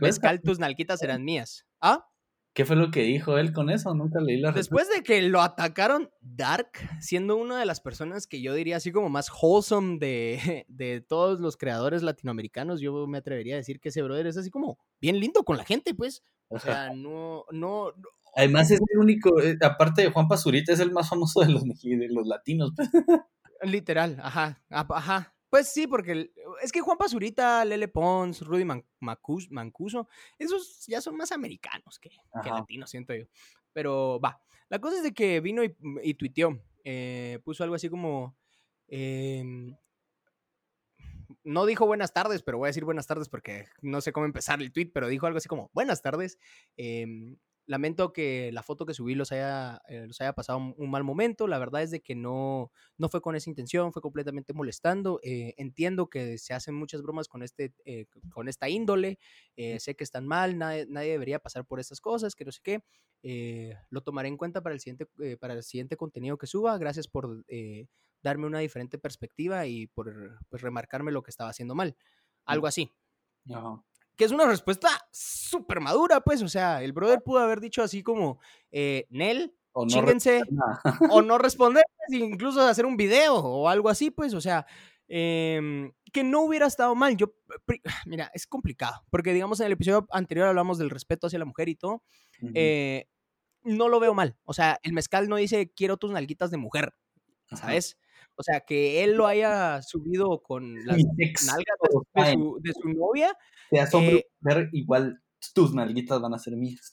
[0.00, 1.66] mezcal tus nalguitas serán mías?
[1.80, 2.06] ¿Ah?
[2.54, 3.94] ¿Qué fue lo que dijo él con eso?
[3.94, 8.42] Nunca leí la Después de que lo atacaron Dark, siendo una de las personas que
[8.42, 13.54] yo diría así como más wholesome de, de, todos los creadores latinoamericanos, yo me atrevería
[13.54, 16.22] a decir que ese brother es así como bien lindo con la gente, pues.
[16.48, 17.94] O sea, no, no.
[18.34, 21.64] Además es el único, eh, aparte de Juan Pazurita, es el más famoso de los,
[21.64, 22.72] de los latinos.
[22.74, 22.88] Pues.
[23.62, 25.34] Literal, ajá, ajá.
[25.50, 28.64] Pues sí, porque es que Juan Pazurita, Lele Pons, Rudy
[29.00, 30.08] Mancuso,
[30.38, 32.10] esos ya son más americanos que,
[32.42, 33.26] latinos, siento yo.
[33.74, 37.88] Pero va, la cosa es de que vino y, y tuiteó, eh, puso algo así
[37.90, 38.34] como...
[38.88, 39.76] Em,
[41.44, 44.60] no dijo buenas tardes, pero voy a decir buenas tardes porque no sé cómo empezar
[44.62, 46.38] el tweet, pero dijo algo así como buenas tardes.
[46.76, 51.04] Eh, lamento que la foto que subí los haya, eh, los haya pasado un, mal
[51.04, 51.46] momento.
[51.46, 55.20] La verdad es de que no, no fue con esa intención, fue completamente molestando.
[55.22, 59.18] Eh, entiendo que se hacen muchas bromas con, este, eh, con esta índole.
[59.78, 62.82] sé que están mal, nadie, nadie, debería pasar por estas cosas, que no sé qué.
[63.90, 65.06] lo tomaré en cuenta para el siguiente,
[65.38, 66.76] para el siguiente contenido que suba.
[66.78, 67.44] Gracias por
[68.22, 71.96] darme una diferente perspectiva y por pues, remarcarme lo que estaba haciendo mal.
[72.44, 72.90] Algo así
[74.16, 78.02] que es una respuesta súper madura, pues, o sea, el brother pudo haber dicho así
[78.02, 78.40] como,
[78.70, 80.04] eh, Nel, o no
[81.10, 84.66] o no responder, incluso hacer un video o algo así, pues, o sea,
[85.08, 87.16] em, que no hubiera estado mal.
[87.16, 87.34] Yo,
[88.06, 91.68] mira, es complicado, porque digamos en el episodio anterior hablamos del respeto hacia la mujer
[91.68, 92.02] y todo,
[92.54, 93.06] eh,
[93.62, 96.94] no lo veo mal, o sea, el mezcal no dice quiero tus nalguitas de mujer,
[97.52, 97.96] ¿sabes?
[98.34, 100.98] O sea, que él lo haya subido con las
[101.46, 101.76] nalgas
[102.60, 103.36] de su, novia.
[103.70, 105.22] Seas hombre eh, igual
[105.54, 106.90] tus nalguitas van a ser mías.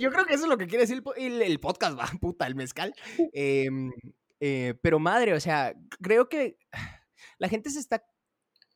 [0.00, 2.94] yo creo que eso es lo que quiere decir el, podcast, va, puta, el mezcal.
[3.32, 3.90] Em,
[4.40, 6.58] eh, pero madre, o sea, creo que
[7.38, 8.04] la gente se está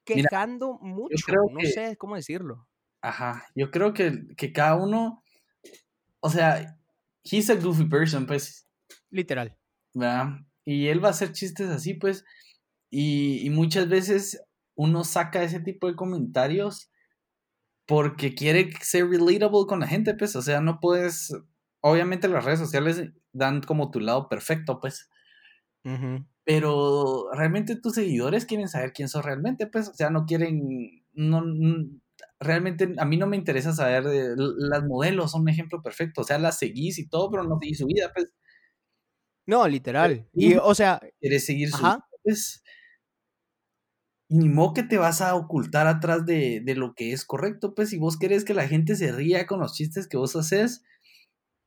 [0.04, 2.68] quejando mucho, no sé cómo decirlo.
[3.02, 5.22] Ajá, yo creo que, que cada uno,
[6.20, 6.78] o sea,
[7.24, 8.68] he's a goofy person, pues.
[9.10, 9.56] Literal.
[9.94, 10.38] ¿verdad?
[10.64, 12.24] Y él va a hacer chistes así, pues.
[12.90, 14.42] Y, muchas veces
[14.74, 16.90] uno saca ese tipo de comentarios
[17.86, 20.36] porque quiere ser relatable con la gente, pues.
[20.36, 21.32] O sea, no puedes.
[21.80, 23.02] Obviamente las redes sociales
[23.32, 25.08] dan como tu lado perfecto, pues.
[26.44, 29.88] Pero realmente tus seguidores quieren saber quién sos realmente, pues.
[29.88, 31.04] O sea, no quieren.
[31.14, 31.42] No,
[32.40, 34.04] realmente a mí no me interesa saber.
[34.04, 36.22] De, las modelos son un ejemplo perfecto.
[36.22, 38.32] O sea, las seguís y todo, pero no seguís su vida, pues.
[39.52, 40.26] No, literal.
[40.32, 40.98] Y, o sea.
[41.20, 41.84] Quieres seguir su.
[42.22, 42.64] Pues,
[44.30, 47.98] ni modo que te vas a ocultar atrás de, lo que es correcto, pues si
[47.98, 50.82] vos querés que la gente se ría con los chistes que vos haces,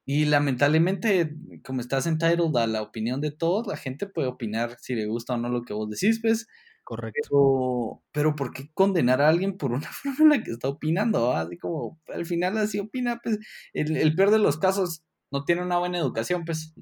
[0.04, 4.96] y lamentablemente, como estás entitled a la opinión de todos, la gente puede opinar si
[4.96, 6.48] le gusta o no lo que vos decís, pues.
[6.84, 8.02] Correcto.
[8.12, 11.34] Pero, ¿por qué condenar a alguien por una forma en la que está opinando?
[11.34, 13.38] Así como, al final así opina, pues,
[13.74, 16.74] el, el peor de los casos no tiene una buena educación, pues.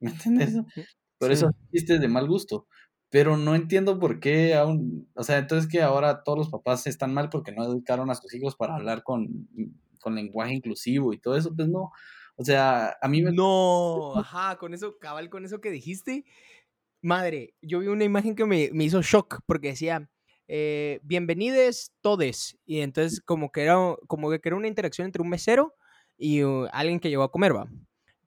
[0.00, 0.54] ¿Me entiendes?
[1.18, 2.66] Por eso chistes de mal gusto.
[3.10, 7.14] Pero no entiendo por qué aún, o sea, entonces que ahora todos los papás están
[7.14, 9.48] mal porque no educaron a sus hijos para hablar con,
[9.98, 11.90] con lenguaje inclusivo y todo eso, pues no.
[12.36, 13.32] O sea, a mí me...
[13.32, 16.26] No, ajá, con eso, cabal, con eso que dijiste.
[17.00, 20.10] Madre, yo vi una imagen que me, me hizo shock porque decía,
[20.48, 22.58] eh, bienvenides todes.
[22.64, 23.76] Y entonces como que, era,
[24.06, 25.74] como que era una interacción entre un mesero
[26.16, 27.68] y uh, alguien que llegó a comer, va.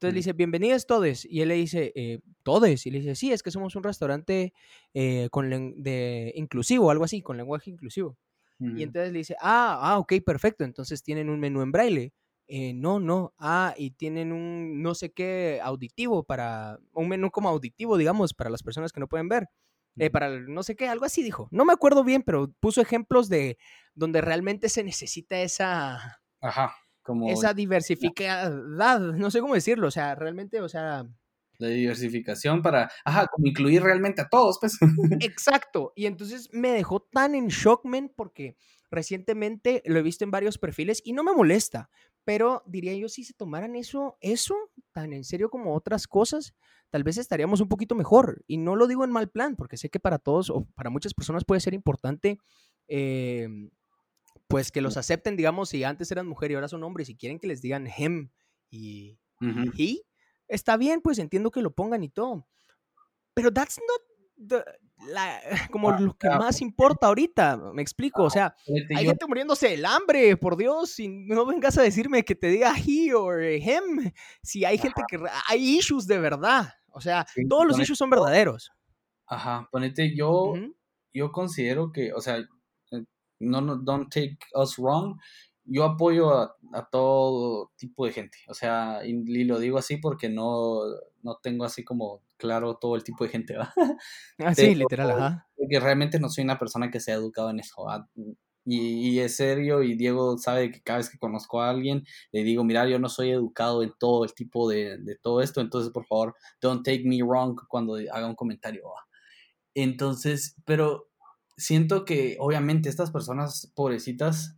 [0.02, 1.26] Entonces le dice, bienvenidos todos.
[1.26, 2.88] Y él le dice, eh, todos.
[2.88, 4.52] Y le dice, sí, es que somos un restaurante
[4.95, 5.47] eh, con
[5.84, 8.18] de inclusivo, algo así, con lenguaje inclusivo.
[8.58, 10.64] Y entonces le dice, ah, ah, ok, perfecto.
[10.64, 12.14] Entonces tienen un menú en braille.
[12.47, 13.36] Eh, no, no.
[13.38, 18.49] Ah, y tienen un no sé qué auditivo para, un menú como auditivo, digamos, para
[18.49, 19.49] las personas que no pueden ver.
[19.97, 21.47] Eh, para no sé qué, algo así dijo.
[21.52, 23.60] No me acuerdo bien, pero puso ejemplos de
[23.93, 26.24] donde realmente se necesita esa...
[26.39, 26.74] Ajá
[27.28, 28.49] esa diversificada,
[28.99, 31.06] no sé cómo decirlo, o sea, realmente, o sea...
[31.58, 34.78] La diversificación para, ajá, como incluir realmente a todos, pues.
[35.22, 38.56] Exacto, y entonces me dejó tan en shock, men, porque
[38.89, 41.89] recientemente lo he visto en varios perfiles y no me molesta,
[42.24, 44.56] pero diría yo, si se tomaran eso, eso
[44.91, 46.54] tan en serio como otras cosas,
[46.89, 48.43] tal vez estaríamos un poquito mejor.
[48.47, 51.14] Y no lo digo en mal plan, porque sé que para todos o para muchas
[51.14, 52.38] personas puede ser importante
[52.88, 53.47] eh,
[54.52, 57.39] pues que los acepten, digamos, si antes eran mujer y ahora son hombres y quieren
[57.39, 58.30] que les digan him
[58.70, 59.18] y
[59.78, 60.02] he,
[60.47, 62.47] está bien, pues entiendo que lo pongan y todo.
[63.34, 64.02] Pero that's not
[65.72, 68.56] como ah, lo que más importa ahorita, me explico, o sea,
[68.95, 72.74] hay gente muriéndose del hambre, por Dios, y no vengas a decirme que te diga
[72.76, 74.12] he o him,
[74.43, 78.72] si hay gente que, hay issues de verdad, o sea, todos los issues son verdaderos.
[79.28, 80.54] Ajá, ponete, yo,
[81.14, 82.45] yo considero que, o sea, eh,
[83.41, 85.19] no, no, don't take us wrong,
[85.65, 86.55] yo apoyo a,
[86.91, 90.81] todo tipo de gente, o sea, y, lo digo así porque no,
[91.21, 93.73] no tengo así como claro todo el tipo de gente, ¿va?
[94.39, 95.47] Ah, sí, literal, ajá.
[95.55, 97.85] Porque realmente no soy una persona que se ha educado en eso,
[98.65, 102.63] Y, es serio, y Diego sabe que cada vez que conozco a alguien, le digo,
[102.63, 106.05] mira, yo no soy educado en todo el tipo de, de todo esto, entonces por
[106.05, 108.83] favor, don't take me wrong cuando haga un comentario.
[108.85, 109.07] ¿va?
[109.73, 111.11] Entonces, pero
[111.58, 114.58] siento que obviamente estas personas pobrecitas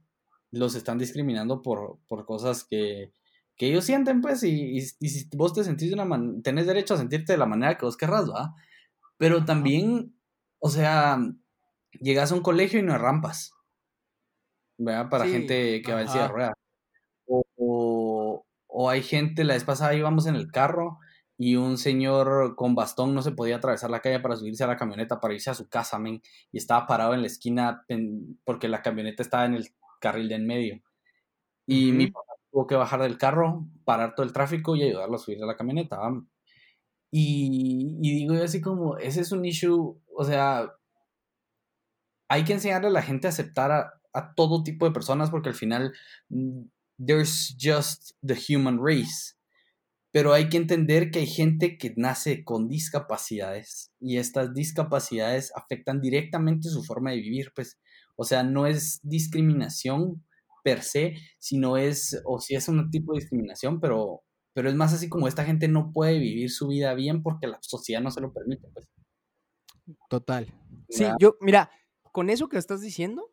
[0.52, 3.12] los están discriminando por, por cosas que,
[3.58, 6.94] que ellos sienten, pues, y, y, si vos te sentís de una manera, tenés derecho
[6.94, 8.56] a sentirte de la manera que vos querrás, ¿va?
[9.18, 10.16] Pero también,
[10.60, 11.20] o sea,
[12.00, 13.54] llegas a un colegio y no hay rampas,
[14.78, 15.10] ¿verdad?
[15.10, 16.54] Para gente que va en silla de ruedas.
[17.26, 21.00] O, o, hay gente, la vez pasada íbamos en el carro
[21.38, 24.78] y un señor con bastón no se podía atravesar la calle para subirse a la
[24.78, 26.22] camioneta, para irse a su casa, men,
[26.52, 27.86] y estaba parado en la esquina
[28.44, 29.70] porque la camioneta estaba en el
[30.00, 30.82] carril de en medio.
[31.66, 35.20] Y mi papá tuvo que bajar del carro, parar todo el tráfico y ayudarlo a
[35.20, 35.98] subir a la camioneta.
[37.12, 40.74] Y, y digo yo así como, ese es un issue, o sea,
[42.28, 45.50] hay que enseñarle a la gente a aceptar a, a todo tipo de personas porque
[45.50, 45.94] al final,
[46.30, 46.64] mm,
[47.04, 49.36] there's just the human race
[50.14, 56.02] pero hay que entender que hay gente que nace con discapacidades y estas discapacidades afectan
[56.02, 57.80] directamente su forma de vivir, pues,
[58.16, 60.24] o sea, no es discriminación
[60.64, 64.22] per se, sino es, o si es un tipo de discriminación, pero,
[64.54, 67.58] pero es más así como esta gente no puede vivir su vida bien porque la
[67.62, 68.88] sociedad no se lo permite, pues.
[70.10, 70.54] Total.
[70.90, 71.72] Sí, yo, mira,
[72.12, 73.32] con eso que estás diciendo,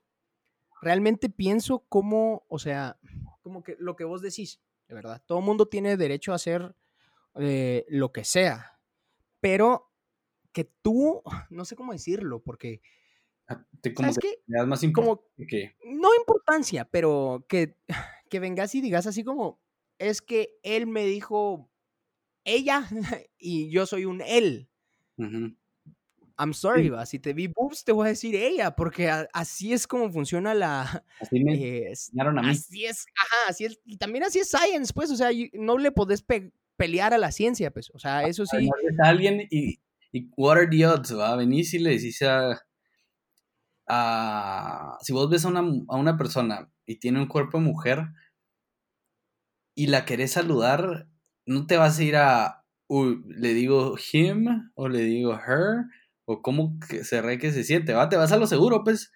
[0.81, 2.99] realmente pienso como, o sea,
[3.43, 5.23] como que lo que vos decís, de verdad.
[5.25, 6.75] Todo mundo tiene derecho a hacer
[7.37, 8.77] eh, lo que sea,
[9.39, 9.93] pero
[10.53, 12.83] que tú, no sé cómo decirlo, porque...
[13.47, 13.65] Ah,
[13.95, 14.13] como,
[15.49, 15.77] que...
[15.85, 17.77] No importancia, pero que,
[18.29, 19.61] que vengas y digas así como,
[19.99, 21.71] es que él me dijo
[22.45, 22.89] ella
[23.39, 24.69] y yo soy un él.
[26.41, 27.05] I'm sorry, va.
[27.05, 31.05] Si te vi boobs, te voy a decir ella, porque así es como funciona la.
[31.21, 32.51] Así me eh, enseñaron a mí.
[32.51, 33.79] Así es, ajá, así es.
[33.85, 36.25] Y también así es science, pues, o sea, no le podés
[36.77, 38.71] pelear a la ciencia, pues, o sea, eso sí.
[39.03, 39.81] A alguien y,
[40.13, 41.37] y what are the odds, va.
[41.37, 42.59] Venís y le decís a.
[43.87, 48.07] a si vos ves a una, a una persona y tiene un cuerpo de mujer
[49.75, 51.07] y la querés saludar,
[51.45, 52.65] no te vas a ir a.
[52.89, 55.85] Uy, le digo him o le digo her
[56.31, 58.09] o cómo se re que se siente, ¿va?
[58.09, 59.13] Te vas a lo seguro, pues.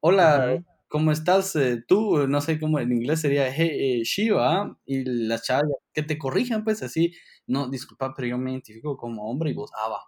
[0.00, 1.54] Hola, ¿cómo estás?
[1.54, 6.02] Eh, tú, no sé cómo en inglés sería hey, eh, Shiva, y las chavas que
[6.02, 7.14] te corrijan, pues así.
[7.46, 10.00] No, disculpa, pero yo me identifico como hombre y vos, ah, va.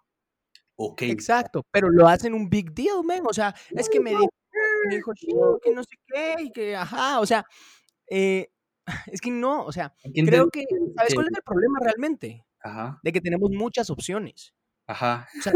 [0.75, 1.03] Ok.
[1.03, 3.23] Exacto, pero lo hacen un big deal, man.
[3.29, 4.29] O sea, es que me dijo,
[5.63, 7.45] que no sé qué, y que, ajá, o sea,
[8.11, 8.49] eh,
[9.07, 10.65] es que no, o sea, creo que,
[10.97, 12.45] ¿sabes cuál es el problema realmente?
[12.61, 12.99] Ajá.
[13.05, 14.55] De que tenemos muchas opciones.
[14.87, 15.29] Ajá.
[15.39, 15.53] O sea,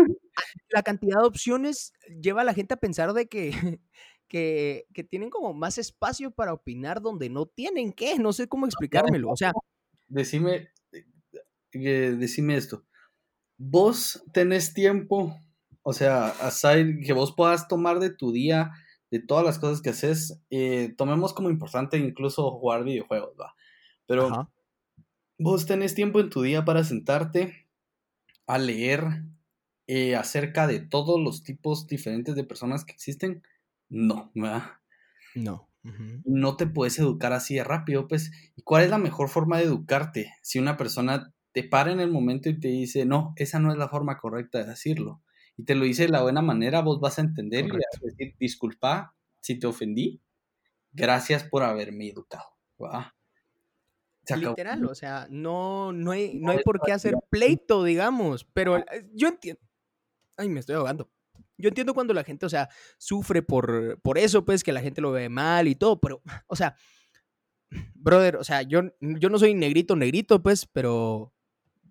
[0.70, 3.50] la cantidad de opciones lleva a la gente a pensar de que,
[4.28, 8.66] que, que, tienen como más espacio para opinar donde no tienen que, no sé cómo
[8.66, 9.52] explicármelo, o sea.
[10.08, 10.70] Decime,
[11.72, 12.84] eh, decime esto,
[13.58, 15.36] vos tenés tiempo,
[15.82, 18.72] o sea, aside que vos puedas tomar de tu día,
[19.10, 23.54] de todas las cosas que haces, eh, tomemos como importante incluso jugar videojuegos, va,
[24.06, 24.50] pero
[25.38, 27.65] vos tenés tiempo en tu día para sentarte
[28.46, 29.22] a leer
[29.86, 33.42] eh, acerca de todos los tipos diferentes de personas que existen,
[33.88, 34.64] no, ¿verdad?
[35.34, 35.68] No.
[36.24, 38.32] No te puedes educar así de rápido, pues.
[38.56, 40.32] ¿Y cuál es la mejor forma de educarte?
[40.42, 43.78] Si una persona te para en el momento y te dice, no, esa no es
[43.78, 45.22] la forma correcta de decirlo,
[45.56, 48.04] y te lo dice de la buena manera, vos vas a entender y vas a
[48.04, 50.20] decir, disculpa si te ofendí,
[50.92, 52.44] gracias por haberme educado.
[52.78, 53.12] ¿verdad?
[54.34, 59.08] Literal, o sea, no, no hay, no hay por qué hacer pleito, digamos, pero eh,
[59.12, 59.60] yo entiendo,
[60.36, 61.10] ay, me estoy ahogando.
[61.58, 62.68] Yo entiendo cuando la gente, o sea,
[62.98, 66.56] sufre por, por eso, pues, que la gente lo ve mal y todo, pero, o
[66.56, 66.74] sea,
[67.94, 71.32] brother, o sea, yo, yo no soy negrito, negrito, pues, pero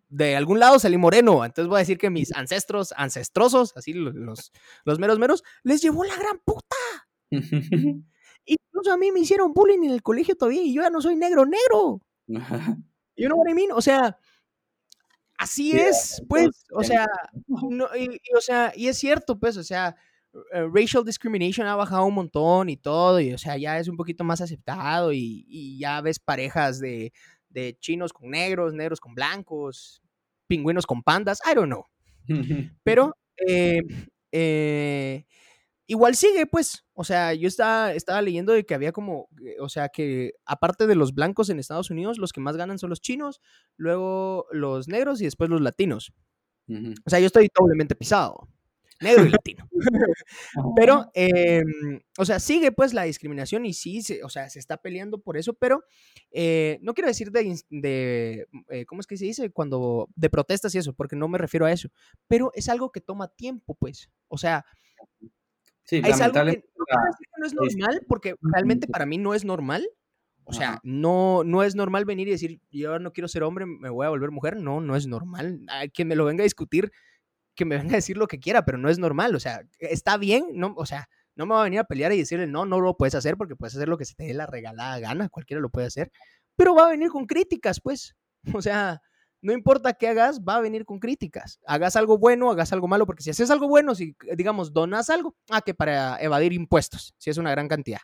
[0.09, 4.51] de algún lado salí moreno, entonces voy a decir que mis ancestros, ancestrosos, así los,
[4.83, 6.75] los meros meros, les llevó la gran puta.
[8.45, 11.15] Incluso a mí me hicieron bullying en el colegio todavía y yo ya no soy
[11.15, 12.01] negro, negro.
[12.27, 13.71] You know what I mean?
[13.71, 14.17] O sea,
[15.37, 17.05] Así es, pues, o sea,
[17.47, 19.95] no, y, o sea, y es cierto, pues, o sea,
[20.53, 23.97] eh, racial discrimination ha bajado un montón y todo, y o sea, ya es un
[23.97, 27.11] poquito más aceptado y, y ya ves parejas de,
[27.49, 30.01] de, chinos con negros, negros con blancos,
[30.47, 31.85] pingüinos con pandas, I don't know.
[32.83, 33.81] Pero eh,
[34.31, 35.25] eh,
[35.87, 36.85] igual sigue, pues.
[36.93, 40.87] O sea, yo estaba, estaba leyendo de que había como, eh, o sea, que aparte
[40.87, 43.41] de los blancos en Estados Unidos, los que más ganan son los chinos,
[43.77, 46.13] luego los negros y después los latinos.
[46.67, 48.47] O sea, yo estoy doblemente pisado.
[49.01, 49.67] Negro y latino.
[50.75, 55.19] pero, em, o sea, sigue pues la discriminación y sí, o sea, se está peleando
[55.19, 55.83] por eso, pero
[56.31, 59.51] eh, no quiero decir de, de eh, ¿cómo es que se dice?
[59.51, 61.89] Cuando, de protestas y eso, porque no me refiero a eso,
[62.27, 64.09] pero es algo que toma tiempo, pues.
[64.29, 64.65] O sea,
[65.85, 66.63] Sí, es algo que
[67.37, 69.87] no, es normal, porque realmente para mí no es normal.
[70.47, 73.89] O sea, no, no es normal venir y decir, yo no quiero ser hombre, me
[73.89, 74.57] voy a volver mujer.
[74.57, 75.61] No, no es normal.
[75.69, 76.91] Hay quien me lo venga a discutir,
[77.55, 79.35] que me venga a decir lo que quiera, pero no es normal.
[79.35, 82.17] O sea, está bien, no, o sea, no me va a venir a pelear y
[82.17, 84.45] decirle, no, no lo puedes hacer porque puedes hacer lo que se te dé la
[84.45, 86.11] regalada gana, cualquiera lo puede hacer.
[86.55, 88.15] Pero va a venir con críticas, pues.
[88.59, 89.01] O sea,
[89.41, 91.59] no importa qué hagas, va a venir con críticas.
[91.65, 95.35] Hagas algo bueno, hagas algo malo, porque si haces algo bueno, si digamos donas algo,
[95.49, 97.99] ah, que para evadir impuestos, si es una gran cantidad.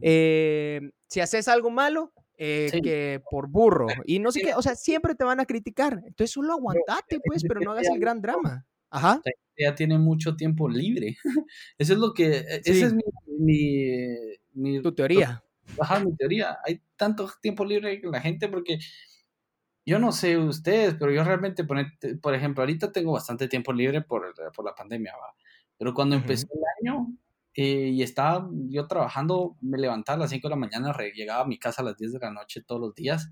[0.00, 4.74] Eh, si haces algo malo, eh, que por burro y no sé qué, o sea,
[4.74, 5.94] siempre te van a criticar.
[6.06, 8.66] Entonces solo aguantate, pues, pero no hagas el gran drama.
[8.90, 9.20] Ajá.
[9.58, 11.16] Ya tiene mucho tiempo libre.
[11.78, 13.02] Eso es lo que, e, esa es mi,
[14.52, 15.42] mi, tu teoría.
[15.80, 16.58] Ajá, mi teoría.
[16.64, 18.78] Hay tanto tiempo libre que la gente porque
[19.86, 24.34] yo no sé ustedes, pero yo realmente, por ejemplo, ahorita tengo bastante tiempo libre por,
[24.52, 25.34] por la pandemia, ¿va?
[25.78, 27.06] pero cuando empezó el año
[27.54, 31.46] eh, y estaba yo trabajando, me levantaba a las 5 de la mañana, llegaba a
[31.46, 33.30] mi casa a las 10 de la noche todos los días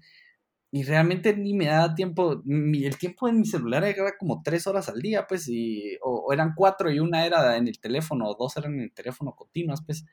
[0.75, 4.89] y realmente ni me daba tiempo, el tiempo en mi celular era como 3 horas
[4.89, 8.57] al día, pues, y, o, eran 4 y una era en el teléfono, o dos
[8.57, 10.05] eran en el teléfono continuas, pues.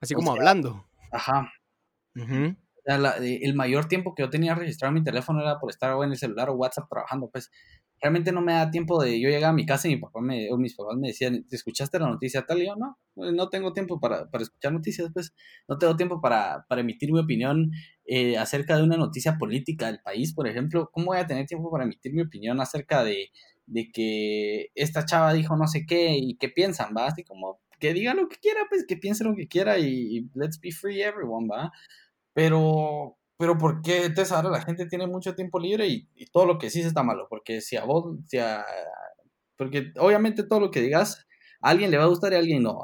[0.00, 0.86] Así como hablando.
[1.10, 1.50] Ajá.
[2.86, 6.16] Ajá el mayor tiempo que yo tenía registrado mi teléfono era por estar en el
[6.16, 7.50] celular o WhatsApp trabajando, pues
[8.00, 10.50] realmente no me da tiempo de yo llegar a mi casa y mi papá me,
[10.52, 12.62] o mis papás me decían, ¿te escuchaste la noticia tal?
[12.62, 15.34] Y yo, no, pues, no tengo tiempo para, para escuchar noticias, pues
[15.68, 17.70] no tengo tiempo para, para emitir mi opinión
[18.04, 21.70] eh, acerca de una noticia política del país, por ejemplo, ¿cómo voy a tener tiempo
[21.70, 23.30] para emitir mi opinión acerca de,
[23.66, 27.06] de que esta chava dijo no sé qué y qué piensan, va?
[27.06, 30.30] Así como que diga lo que quiera, pues que piense lo que quiera y, y
[30.34, 31.72] let's be free everyone, va.
[32.36, 36.58] Pero, pero ¿por qué entonces ahora la gente tiene mucho tiempo libre y, todo lo
[36.58, 37.28] que sí está malo?
[37.30, 38.62] Porque si a vos, si a,
[39.56, 41.26] porque obviamente todo lo que digas,
[41.62, 42.82] a alguien le va a gustar y a alguien no.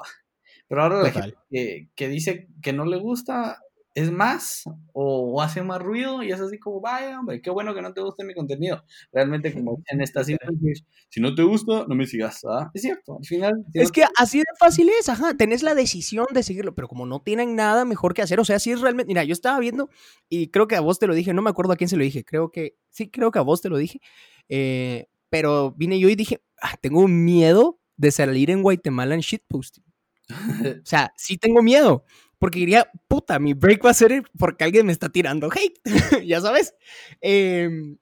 [0.68, 3.58] Pero ahora la gente que, que, dice que no le gusta,
[3.94, 7.82] es más o, hace más ruido y es así como, vaya, hombre, qué bueno que
[7.82, 8.84] no te guste mi contenido.
[9.12, 12.44] Realmente, como en esta si no te gusta, no me sigas.
[12.44, 12.70] ¿ah?
[12.74, 13.64] Es cierto, al final.
[13.74, 17.20] es que así de fácil es, ajá, tenés la decisión de seguirlo, pero como no
[17.20, 19.90] tienen nada mejor que hacer, o sea, si es realmente, mira, yo estaba viendo
[20.28, 22.04] y creo que a vos te lo dije, no me acuerdo a quién se lo
[22.04, 24.00] dije, creo que, sí, creo que a vos te lo dije,
[24.48, 29.84] eh, pero vine yo y dije, ah, tengo miedo de salir en Guatemala en shitposting.
[30.82, 32.04] o sea, sí tengo miedo
[32.42, 35.78] porque diría, puta, mi break va a ser porque alguien me está tirando hate,
[36.26, 36.74] ya sabes.
[37.20, 37.98] Em,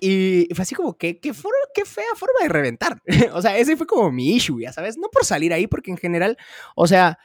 [0.00, 1.34] y fue así como, que qué,
[1.74, 3.02] qué fea forma de reventar.
[3.34, 4.96] o sea, ese fue como mi issue, ya sabes.
[4.96, 6.38] No por salir ahí, porque en general,
[6.74, 7.18] o sea,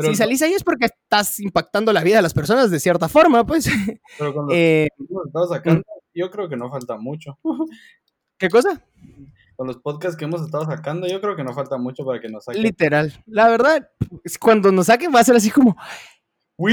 [0.00, 3.44] si salís ahí es porque estás impactando la vida de las personas de cierta forma,
[3.44, 3.68] pues.
[4.16, 4.90] Pero cuando eh,
[5.48, 6.18] sacando, mm.
[6.20, 7.36] yo creo que no falta mucho.
[8.38, 8.80] ¿Qué cosa?
[9.56, 12.28] Con los podcasts que hemos estado sacando, yo creo que no falta mucho para que
[12.28, 12.62] nos saquen.
[12.62, 13.12] Literal.
[13.26, 13.88] La verdad,
[14.40, 15.76] cuando nos saquen va a ser así como.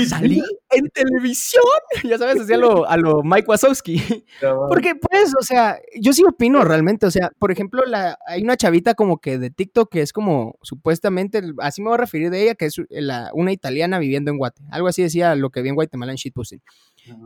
[0.07, 1.63] Salí en televisión,
[2.03, 4.25] ya sabes, así a lo, a lo Mike Wazowski.
[4.67, 7.07] Porque, pues, o sea, yo sí opino realmente.
[7.07, 10.57] O sea, por ejemplo, la, hay una chavita como que de TikTok que es como
[10.61, 14.37] supuestamente, así me voy a referir de ella, que es la, una italiana viviendo en
[14.37, 14.61] Guate.
[14.69, 16.61] Algo así decía lo que vi en Guatemala en shitposting.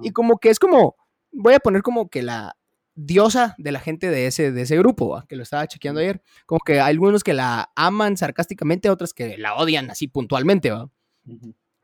[0.01, 0.95] Y como que es como,
[1.33, 2.55] voy a poner como que la,
[2.95, 6.21] diosa de la gente de ese, de ese grupo, que lo estaba chequeando ayer.
[6.45, 10.89] Como que hay algunos que la aman sarcásticamente, otros que la odian así puntualmente, ¿va?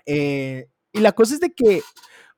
[0.05, 1.81] Eh, y la cosa es de que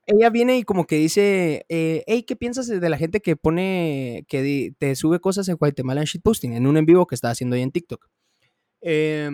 [0.07, 4.25] ella viene y como que dice, eh, hey, ¿qué piensas de la gente que pone,
[4.27, 7.55] que te sube cosas en Guatemala en shitposting, en un en vivo que está haciendo
[7.55, 8.07] ahí en TikTok?
[8.81, 9.29] Eh,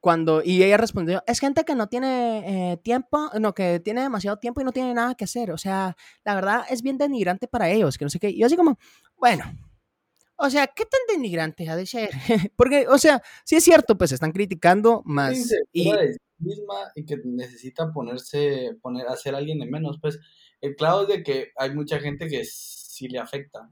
[0.00, 4.38] cuando, y ella respondió, es gente que no tiene eh, tiempo, no, que tiene demasiado
[4.38, 5.50] tiempo y no tiene nada que hacer.
[5.50, 8.30] O sea, la verdad es bien denigrante para ellos, que no sé qué.
[8.30, 8.78] Y yo así como,
[9.16, 9.44] bueno,
[10.36, 12.10] o sea, ¿qué tan denigrante ha de ser?
[12.56, 15.52] Porque, o sea, sí es cierto, pues están criticando más.
[15.72, 15.92] y
[16.40, 19.98] misma y que necesita ponerse, poner, hacer alguien de menos.
[20.00, 20.18] Pues
[20.62, 23.70] el clavo es de que hay mucha gente que sí le afecta.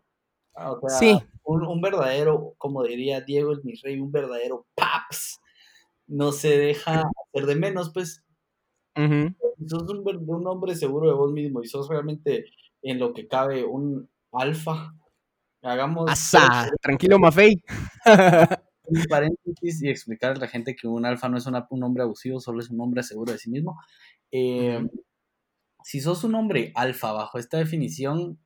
[0.55, 1.19] Ah, o sea, sí.
[1.45, 5.41] un, un, verdadero, como diría Diego el mi rey, un verdadero paps.
[6.09, 8.25] No se deja hacer de menos, pues.
[8.97, 12.47] Sos un, un, hombre seguro de vos mismo y sos realmente
[12.83, 14.95] en lo que cabe un alfa.
[15.63, 16.11] Hagamos.
[16.11, 17.63] Asa, tranquilo, Mafei.
[18.85, 22.41] un paréntesis y explicarle a la gente que un alfa no es un hombre abusivo,
[22.41, 23.77] solo es un hombre seguro de sí mismo.
[24.33, 24.81] Eh,
[25.85, 28.39] si sos un hombre alfa bajo esta definición,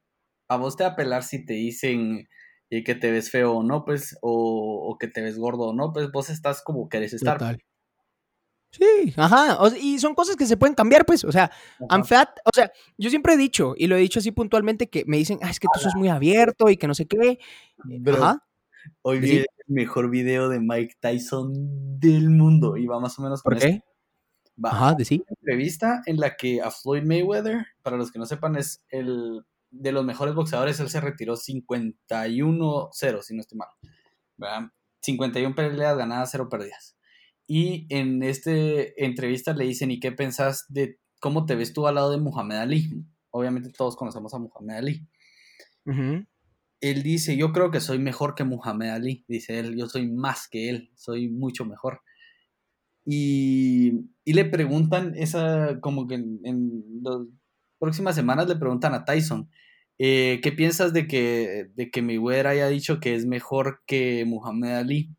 [0.48, 2.28] a vos te va a apelar si te dicen
[2.72, 5.92] eh, que te ves feo o no, pues, o, que te ves gordo o no,
[5.92, 7.36] pues vos estás como querés estar.
[7.36, 7.62] Total.
[8.70, 11.50] Sí, ajá, y son cosas que se pueden cambiar, pues, o sea,
[11.90, 15.04] I'm fat, o sea, yo siempre he dicho, y lo he dicho así puntualmente, que
[15.06, 17.38] me dicen, ah, es que tú sos muy abierto y que no sé qué.
[18.10, 18.42] ajá.
[19.02, 21.52] Hoy vi el mejor video de Mike Tyson
[22.00, 23.82] del mundo, y va más o menos ¿Por qué?
[24.62, 25.22] Ajá, de sí.
[25.28, 29.44] Una entrevista en la que a Floyd Mayweather, para los que no sepan, es el
[29.72, 33.68] de los mejores boxeadores, él se retiró 51-0, si no estoy mal.
[34.36, 34.70] ¿verdad?
[35.00, 36.96] 51 peleas ganadas, 0 perdidas.
[37.46, 38.52] Y en esta
[38.96, 42.60] entrevista le dicen, ¿y qué pensás de cómo te ves tú al lado de Muhammad
[42.60, 43.04] Ali?
[43.30, 45.06] Obviamente todos conocemos a Muhammad Ali.
[46.80, 49.24] Él dice, yo creo que soy mejor que Muhammad Ali.
[49.26, 52.02] Dice él, yo soy más que él, soy mucho mejor.
[53.04, 57.18] Y, le preguntan, esa, como que en, las
[57.82, 59.50] próximas semanas le preguntan a Tyson,
[59.98, 64.78] eh, ¿qué piensas de que, de que Mayweather haya dicho que es mejor que Muhammad
[64.78, 65.10] Ali?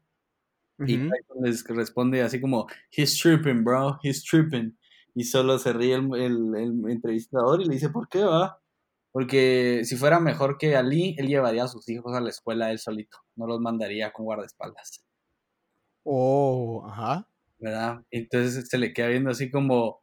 [0.80, 4.78] Y Tyson les responde así como, he's tripping, bro, he's tripping.
[5.14, 8.61] Y solo se ríe el, el, entrevistador y le dice, ¿por qué va?
[9.11, 12.80] Porque si fuera mejor que Ali, él llevaría a sus hijos a la escuela él
[12.80, 15.03] solito, no los mandaría con guardaespaldas.
[16.03, 17.28] Oh, ajá.
[17.59, 18.03] ¿verdad?
[18.11, 20.01] Entonces se le queda viendo así como,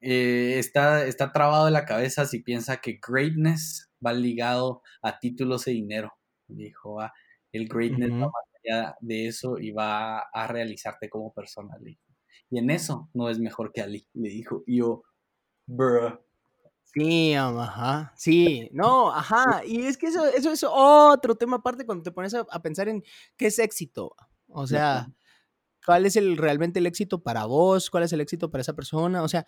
[0.00, 5.66] eh, está, está trabado en la cabeza si piensa que greatness va ligado a títulos
[5.66, 6.12] y dinero.
[6.48, 7.12] Dijo, ah,
[7.52, 11.76] el greatness va más allá de eso y va a realizarte como persona.
[12.50, 14.62] Y en eso no es mejor que Ali, le dijo.
[14.66, 15.02] Y yo,
[15.66, 16.18] bruh.
[16.92, 22.02] Sí, ajá, sí, no, ajá, y es que eso, eso es otro tema aparte cuando
[22.02, 23.04] te pones a, a pensar en
[23.36, 24.16] qué es éxito,
[24.48, 25.06] o sea,
[25.84, 27.90] ¿Cuál es el, realmente el éxito para vos?
[27.90, 29.22] ¿Cuál es el éxito para esa persona?
[29.22, 29.46] O sea,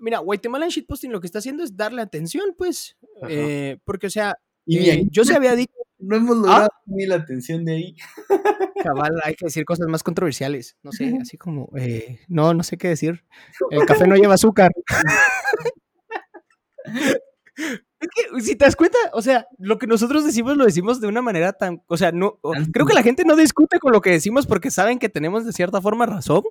[0.00, 2.96] mira, Guatemala en Shitposting lo que está haciendo es darle atención, pues.
[3.28, 5.72] Eh, porque, o sea, eh, yo se había dicho.
[6.02, 6.40] No hemos ¿Ah?
[6.40, 7.96] logrado ni la atención de ahí.
[8.82, 10.76] Cabal, hay que decir cosas más controversiales.
[10.82, 11.70] No sé, así como.
[11.76, 13.24] Eh, no, no sé qué decir.
[13.70, 14.70] El café no lleva azúcar.
[18.00, 21.06] Es que, si te das cuenta, o sea, lo que nosotros decimos lo decimos de
[21.06, 22.40] una manera tan, o sea, no,
[22.72, 25.52] creo que la gente no discute con lo que decimos porque saben que tenemos de
[25.52, 26.42] cierta forma razón.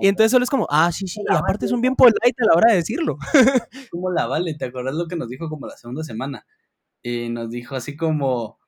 [0.00, 2.46] Y entonces solo es como, ah, sí, sí, y aparte es un bien polite a
[2.46, 3.18] la hora de decirlo.
[3.90, 6.46] Como la Vale, ¿te acuerdas lo que nos dijo como la segunda semana?
[7.02, 8.58] Eh, nos dijo así como,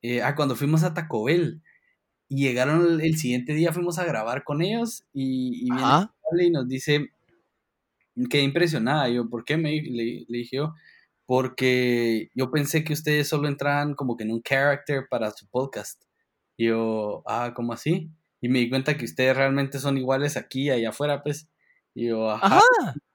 [0.00, 1.62] eh, ah, cuando fuimos a Taco Bell
[2.28, 6.66] y llegaron el, siguiente día, fuimos a grabar con ellos y, y viene y nos
[6.66, 7.10] dice,
[8.30, 9.56] quedé impresionada, yo, ¿por qué?
[9.58, 10.74] Me, le, le dije yo,
[11.30, 16.02] porque yo pensé que ustedes solo entraban como que en un character para su podcast.
[16.56, 18.10] Y yo, ah, ¿cómo así?
[18.40, 21.48] Y me di cuenta que ustedes realmente son iguales aquí y allá afuera, pues.
[21.94, 22.58] Y yo, ajá,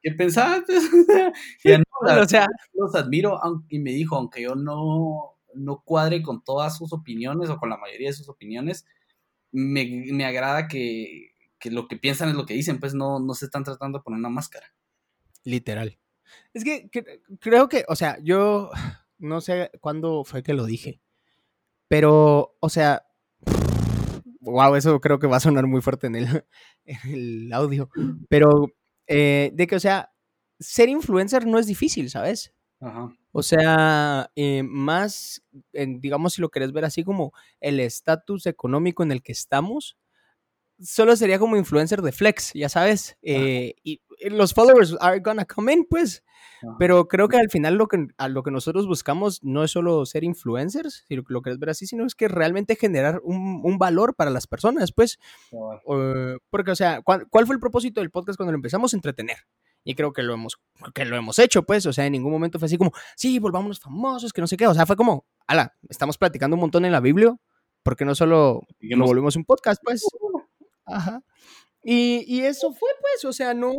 [0.01, 0.63] ¿qué pensabas?
[1.65, 3.37] y no, o sea, los admiro
[3.67, 7.77] y me dijo, aunque yo no, no cuadre con todas sus opiniones o con la
[7.77, 8.85] mayoría de sus opiniones,
[9.51, 13.33] me, me agrada que, que, lo que piensan es lo que dicen, pues no, no
[13.33, 14.73] se están tratando de poner una máscara.
[15.43, 15.99] Literal.
[16.53, 16.89] Es que,
[17.39, 18.71] creo que, o sea, yo
[19.17, 21.01] no sé cuándo fue que lo dije,
[21.87, 23.05] pero, o sea,
[24.41, 26.45] wow, eso creo que va a sonar muy fuerte en el,
[26.85, 27.89] en el audio,
[28.29, 28.67] pero
[29.07, 30.13] eh, de que, o sea,
[30.59, 32.53] ser influencer no es difícil, ¿sabes?
[32.79, 33.13] Ajá.
[33.37, 39.11] O sea, eh, más, digamos, si lo querés ver así como el estatus económico en
[39.11, 39.97] el que estamos,
[40.79, 43.17] solo sería como influencer de flex, ya sabes.
[43.21, 46.23] Eh, y los followers are gonna come in, pues.
[46.79, 50.05] Pero creo que al final lo que, a lo que nosotros buscamos no es solo
[50.05, 53.77] ser influencers, si lo, lo quieres ver así, sino es que realmente generar un, un
[53.77, 55.19] valor para las personas, pues.
[56.49, 58.93] porque, o sea, ¿cuál, ¿cuál, fue el propósito del podcast cuando lo empezamos?
[58.93, 59.37] Entretener.
[59.83, 60.57] Y creo que lo hemos,
[60.95, 61.85] que lo hemos hecho, pues.
[61.85, 64.65] O sea, en ningún momento fue así como, sí, volvámonos famosos, que no sé qué.
[64.65, 67.35] O sea, fue como, ala, estamos platicando un montón en la Biblia,
[67.83, 70.03] porque no solo lo volvimos un podcast, pues.
[70.85, 71.21] Ajá.
[71.83, 73.71] Y, y, eso fue, pues, o sea, no,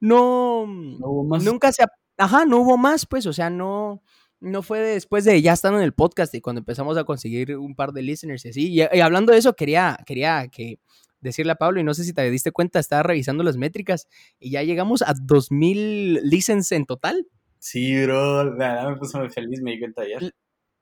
[0.00, 1.44] no, hubo más.
[1.44, 1.84] nunca se,
[2.16, 4.02] ajá, no hubo más, pues, o sea, no,
[4.40, 7.74] no fue después de ya estando en el podcast y cuando empezamos a conseguir un
[7.74, 8.72] par de listeners y así.
[8.72, 10.80] Y, hablando de eso, quería, quería que
[11.20, 14.06] decirle a Pablo, y no sé si te diste cuenta, estaba revisando las métricas
[14.38, 17.26] y ya llegamos a 2000 listens en total.
[17.58, 20.32] Sí, bro, la verdad me puso muy feliz, me di cuenta ayer.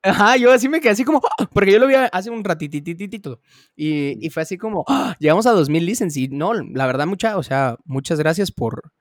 [0.03, 1.21] Ajá, yo así me quedé así como,
[1.53, 3.41] porque yo lo vi hace un ratitititito
[3.75, 4.85] y, y fue así como,
[5.19, 8.91] llegamos a 2000 listens y no, la verdad mucha, o sea, muchas gracias por,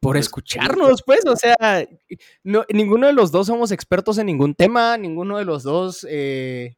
[0.00, 1.56] por escucharnos, pues, o sea,
[2.42, 6.76] no, ninguno de los dos somos expertos en ningún tema, ninguno de los dos eh,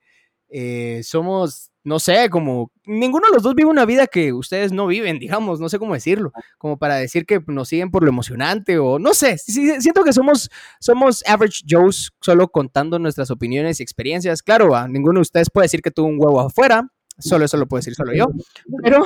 [0.49, 4.89] eh, somos, no sé, como, ninguno de los dos vive una vida que ustedes no
[4.89, 8.77] viven, digamos, no sé cómo decirlo, como para decir que nos siguen por lo emocionante
[8.81, 14.43] o no sé, siento que somos, somos average Joes solo contando nuestras opiniones y experiencias.
[14.43, 17.69] Claro, a ninguno de ustedes puede decir que tuvo un huevo afuera, solo eso lo
[17.69, 18.27] puedo decir solo yo.
[18.83, 19.05] Pero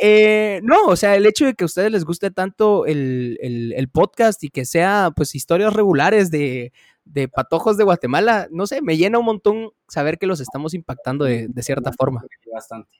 [0.00, 3.88] eh, no, o sea, el hecho de que a ustedes les guste tanto el, el
[3.90, 6.72] podcast y que sea pues historias regulares de,
[7.08, 11.24] de patojos de Guatemala, no sé, me llena un montón saber que los estamos impactando
[11.24, 12.22] de, cierta forma.
[12.52, 12.90] Bastante.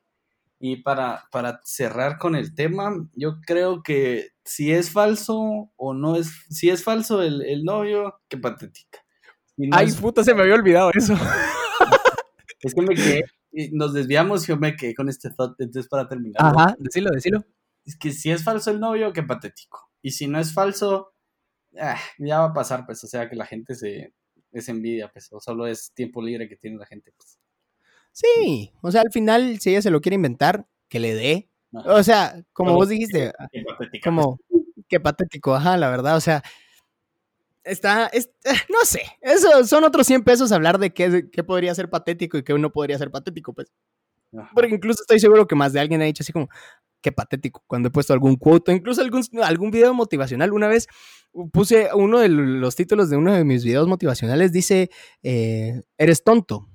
[0.60, 6.16] Y para, para cerrar con el tema, yo creo que si es falso o no
[6.16, 8.98] es, si es falso el, novio, qué patética.
[9.72, 11.14] Ay, puta, se me había olvidado eso.
[12.60, 13.24] es que me quedé,
[13.72, 16.36] nos desviamos y yo me quedé con este thought, entonces para terminar.
[16.40, 17.44] Ajá, decilo, decilo.
[17.84, 19.90] Es que si es falso el novio, qué patético.
[20.02, 21.12] Y si no es falso,
[21.80, 24.12] Ah, ya va a pasar, pues, o sea, que la gente se,
[24.52, 27.38] es envidia, pues, o solo es tiempo libre que tiene la gente, pues.
[28.12, 31.48] Sí, o sea, al final, si ella se lo quiere inventar, que le dé.
[31.72, 33.32] O sea, como vos dijiste,
[33.92, 34.40] qué como,
[34.88, 36.42] qué patético, ajá, la verdad, o sea,
[37.62, 38.24] está, eh,
[38.70, 42.42] no sé, eso son otros 100 pesos hablar de qué, qué podría ser patético y
[42.42, 43.70] qué no podría ser patético, pues.
[44.54, 46.48] Porque incluso estoy seguro que más de alguien ha dicho así como,
[47.00, 50.52] qué patético, cuando he puesto algún quote, incluso algún, algún video motivacional.
[50.52, 50.86] Una vez
[51.52, 54.90] puse uno de los títulos de uno de mis videos motivacionales, dice,
[55.22, 56.68] eh, eres tonto.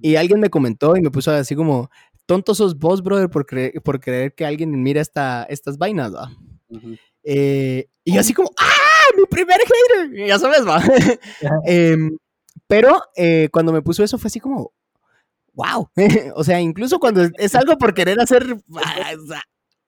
[0.00, 1.90] Y alguien me comentó y me puso así como,
[2.26, 6.30] tonto sos vos, brother, por, creer, por creer que alguien mira esta, estas vainas, ¿va?
[7.22, 9.16] Eh, y yo así como, ¡ah!
[9.16, 10.26] ¡Mi primer hater!
[10.26, 10.82] Ya sabes, ¿va?
[11.66, 12.18] Em,
[12.66, 14.72] pero eh, cuando me puso eso fue así como,
[15.58, 15.90] wow.
[16.36, 18.56] o sea, incluso cuando es algo por querer hacer.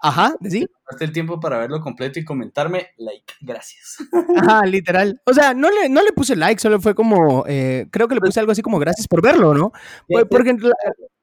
[0.02, 0.66] Ajá, ¿sí?
[0.86, 3.98] Hasta el tiempo para verlo completo y comentarme, like, gracias.
[4.36, 5.20] Ajá, literal.
[5.24, 8.20] O sea, no le, no le puse like, solo fue como, eh, creo que le
[8.20, 9.72] puse algo así como gracias por verlo, ¿no?
[10.28, 10.56] Porque,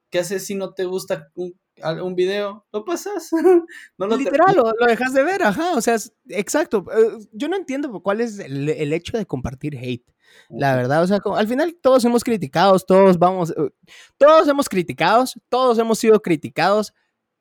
[0.10, 2.66] ¿Qué haces si no te gusta un, un video?
[2.72, 3.30] Lo pasas.
[3.98, 5.74] no Literal, lo, dejas de ver, ajá.
[5.76, 5.98] O sea,
[6.30, 6.86] exacto.
[6.92, 10.06] Eh, yo no entiendo cuál es el, el hecho de compartir hate.
[10.50, 13.70] La verdad, o sea, al final todos hemos criticados, todos vamos, eh,
[14.18, 16.94] todos hemos criticados, todos hemos sido criticados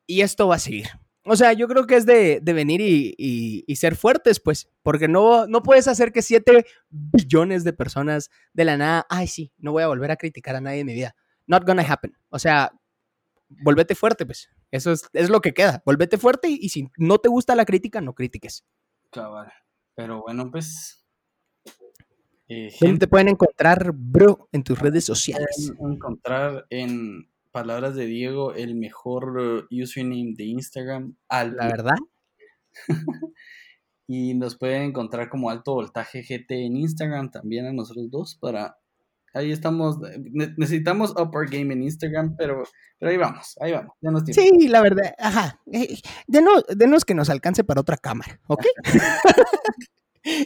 [0.06, 0.86] y esto va a seguir.
[1.24, 5.62] O sea, yo creo que es de, venir y, ser fuertes, pues, porque no, no
[5.62, 9.88] puedes hacer que 7 billones de personas de la nada, ay, sí, no voy a
[9.88, 11.16] volver a criticar a nadie en mi vida.
[11.48, 12.12] Not gonna happen.
[12.28, 12.72] O sea,
[13.48, 14.50] volvete fuerte, pues.
[14.70, 15.82] Eso es, es lo que queda.
[15.84, 18.64] Volvete fuerte y, y si no te gusta la crítica, no critiques.
[19.10, 19.52] Cabal.
[19.94, 21.06] Pero bueno, pues
[22.48, 25.72] eh, ¿Dónde te pueden encontrar, bro, en tus redes sociales?
[25.76, 31.16] Pueden encontrar en palabras de Diego el mejor uh, username de Instagram.
[31.28, 31.96] Al La verdad.
[34.06, 38.78] y nos pueden encontrar como Alto Voltaje GT en Instagram también a nosotros dos para
[39.36, 39.98] ahí estamos
[40.56, 42.64] necesitamos upper game en Instagram pero
[42.98, 47.14] pero ahí vamos ahí vamos ya nos sí la verdad ajá eh, denos, denos que
[47.14, 48.64] nos alcance para otra cámara ¿ok?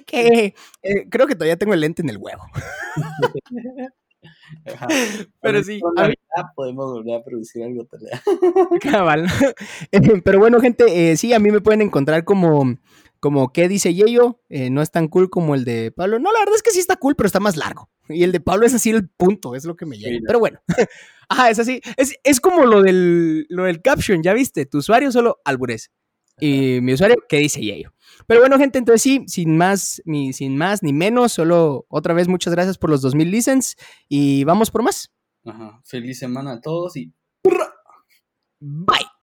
[0.06, 2.42] que eh, creo que todavía tengo el lente en el huevo.
[5.40, 5.80] Pero sí,
[6.54, 7.86] podemos volver a producir algo.
[8.82, 9.26] Cabal.
[9.92, 12.76] Eh, pero bueno, gente, eh, sí, a mí me pueden encontrar como,
[13.20, 14.40] como ¿qué dice Yeyo?
[14.48, 16.18] no es tan cool como el de Pablo.
[16.18, 17.88] No, la verdad es que sí está cool, pero está más largo.
[18.10, 20.18] Y el de Pablo es así el punto, es lo que me llega.
[20.26, 20.60] pero bueno,
[21.28, 21.80] ajá, es así.
[21.96, 24.66] Es, es como lo del, lo del caption, ¿ya viste?
[24.66, 25.90] Tu usuario solo albures.
[26.40, 27.92] Y mi usuario, ¿qué dice Yeyo?
[28.26, 32.28] Pero bueno, gente, entonces sí, sin más, ni, sin más ni menos, solo otra vez
[32.28, 33.76] muchas gracias por los 2000 listens
[34.08, 35.12] y vamos por más.
[35.44, 37.12] Ajá, feliz semana a todos y...
[38.60, 39.09] Bye.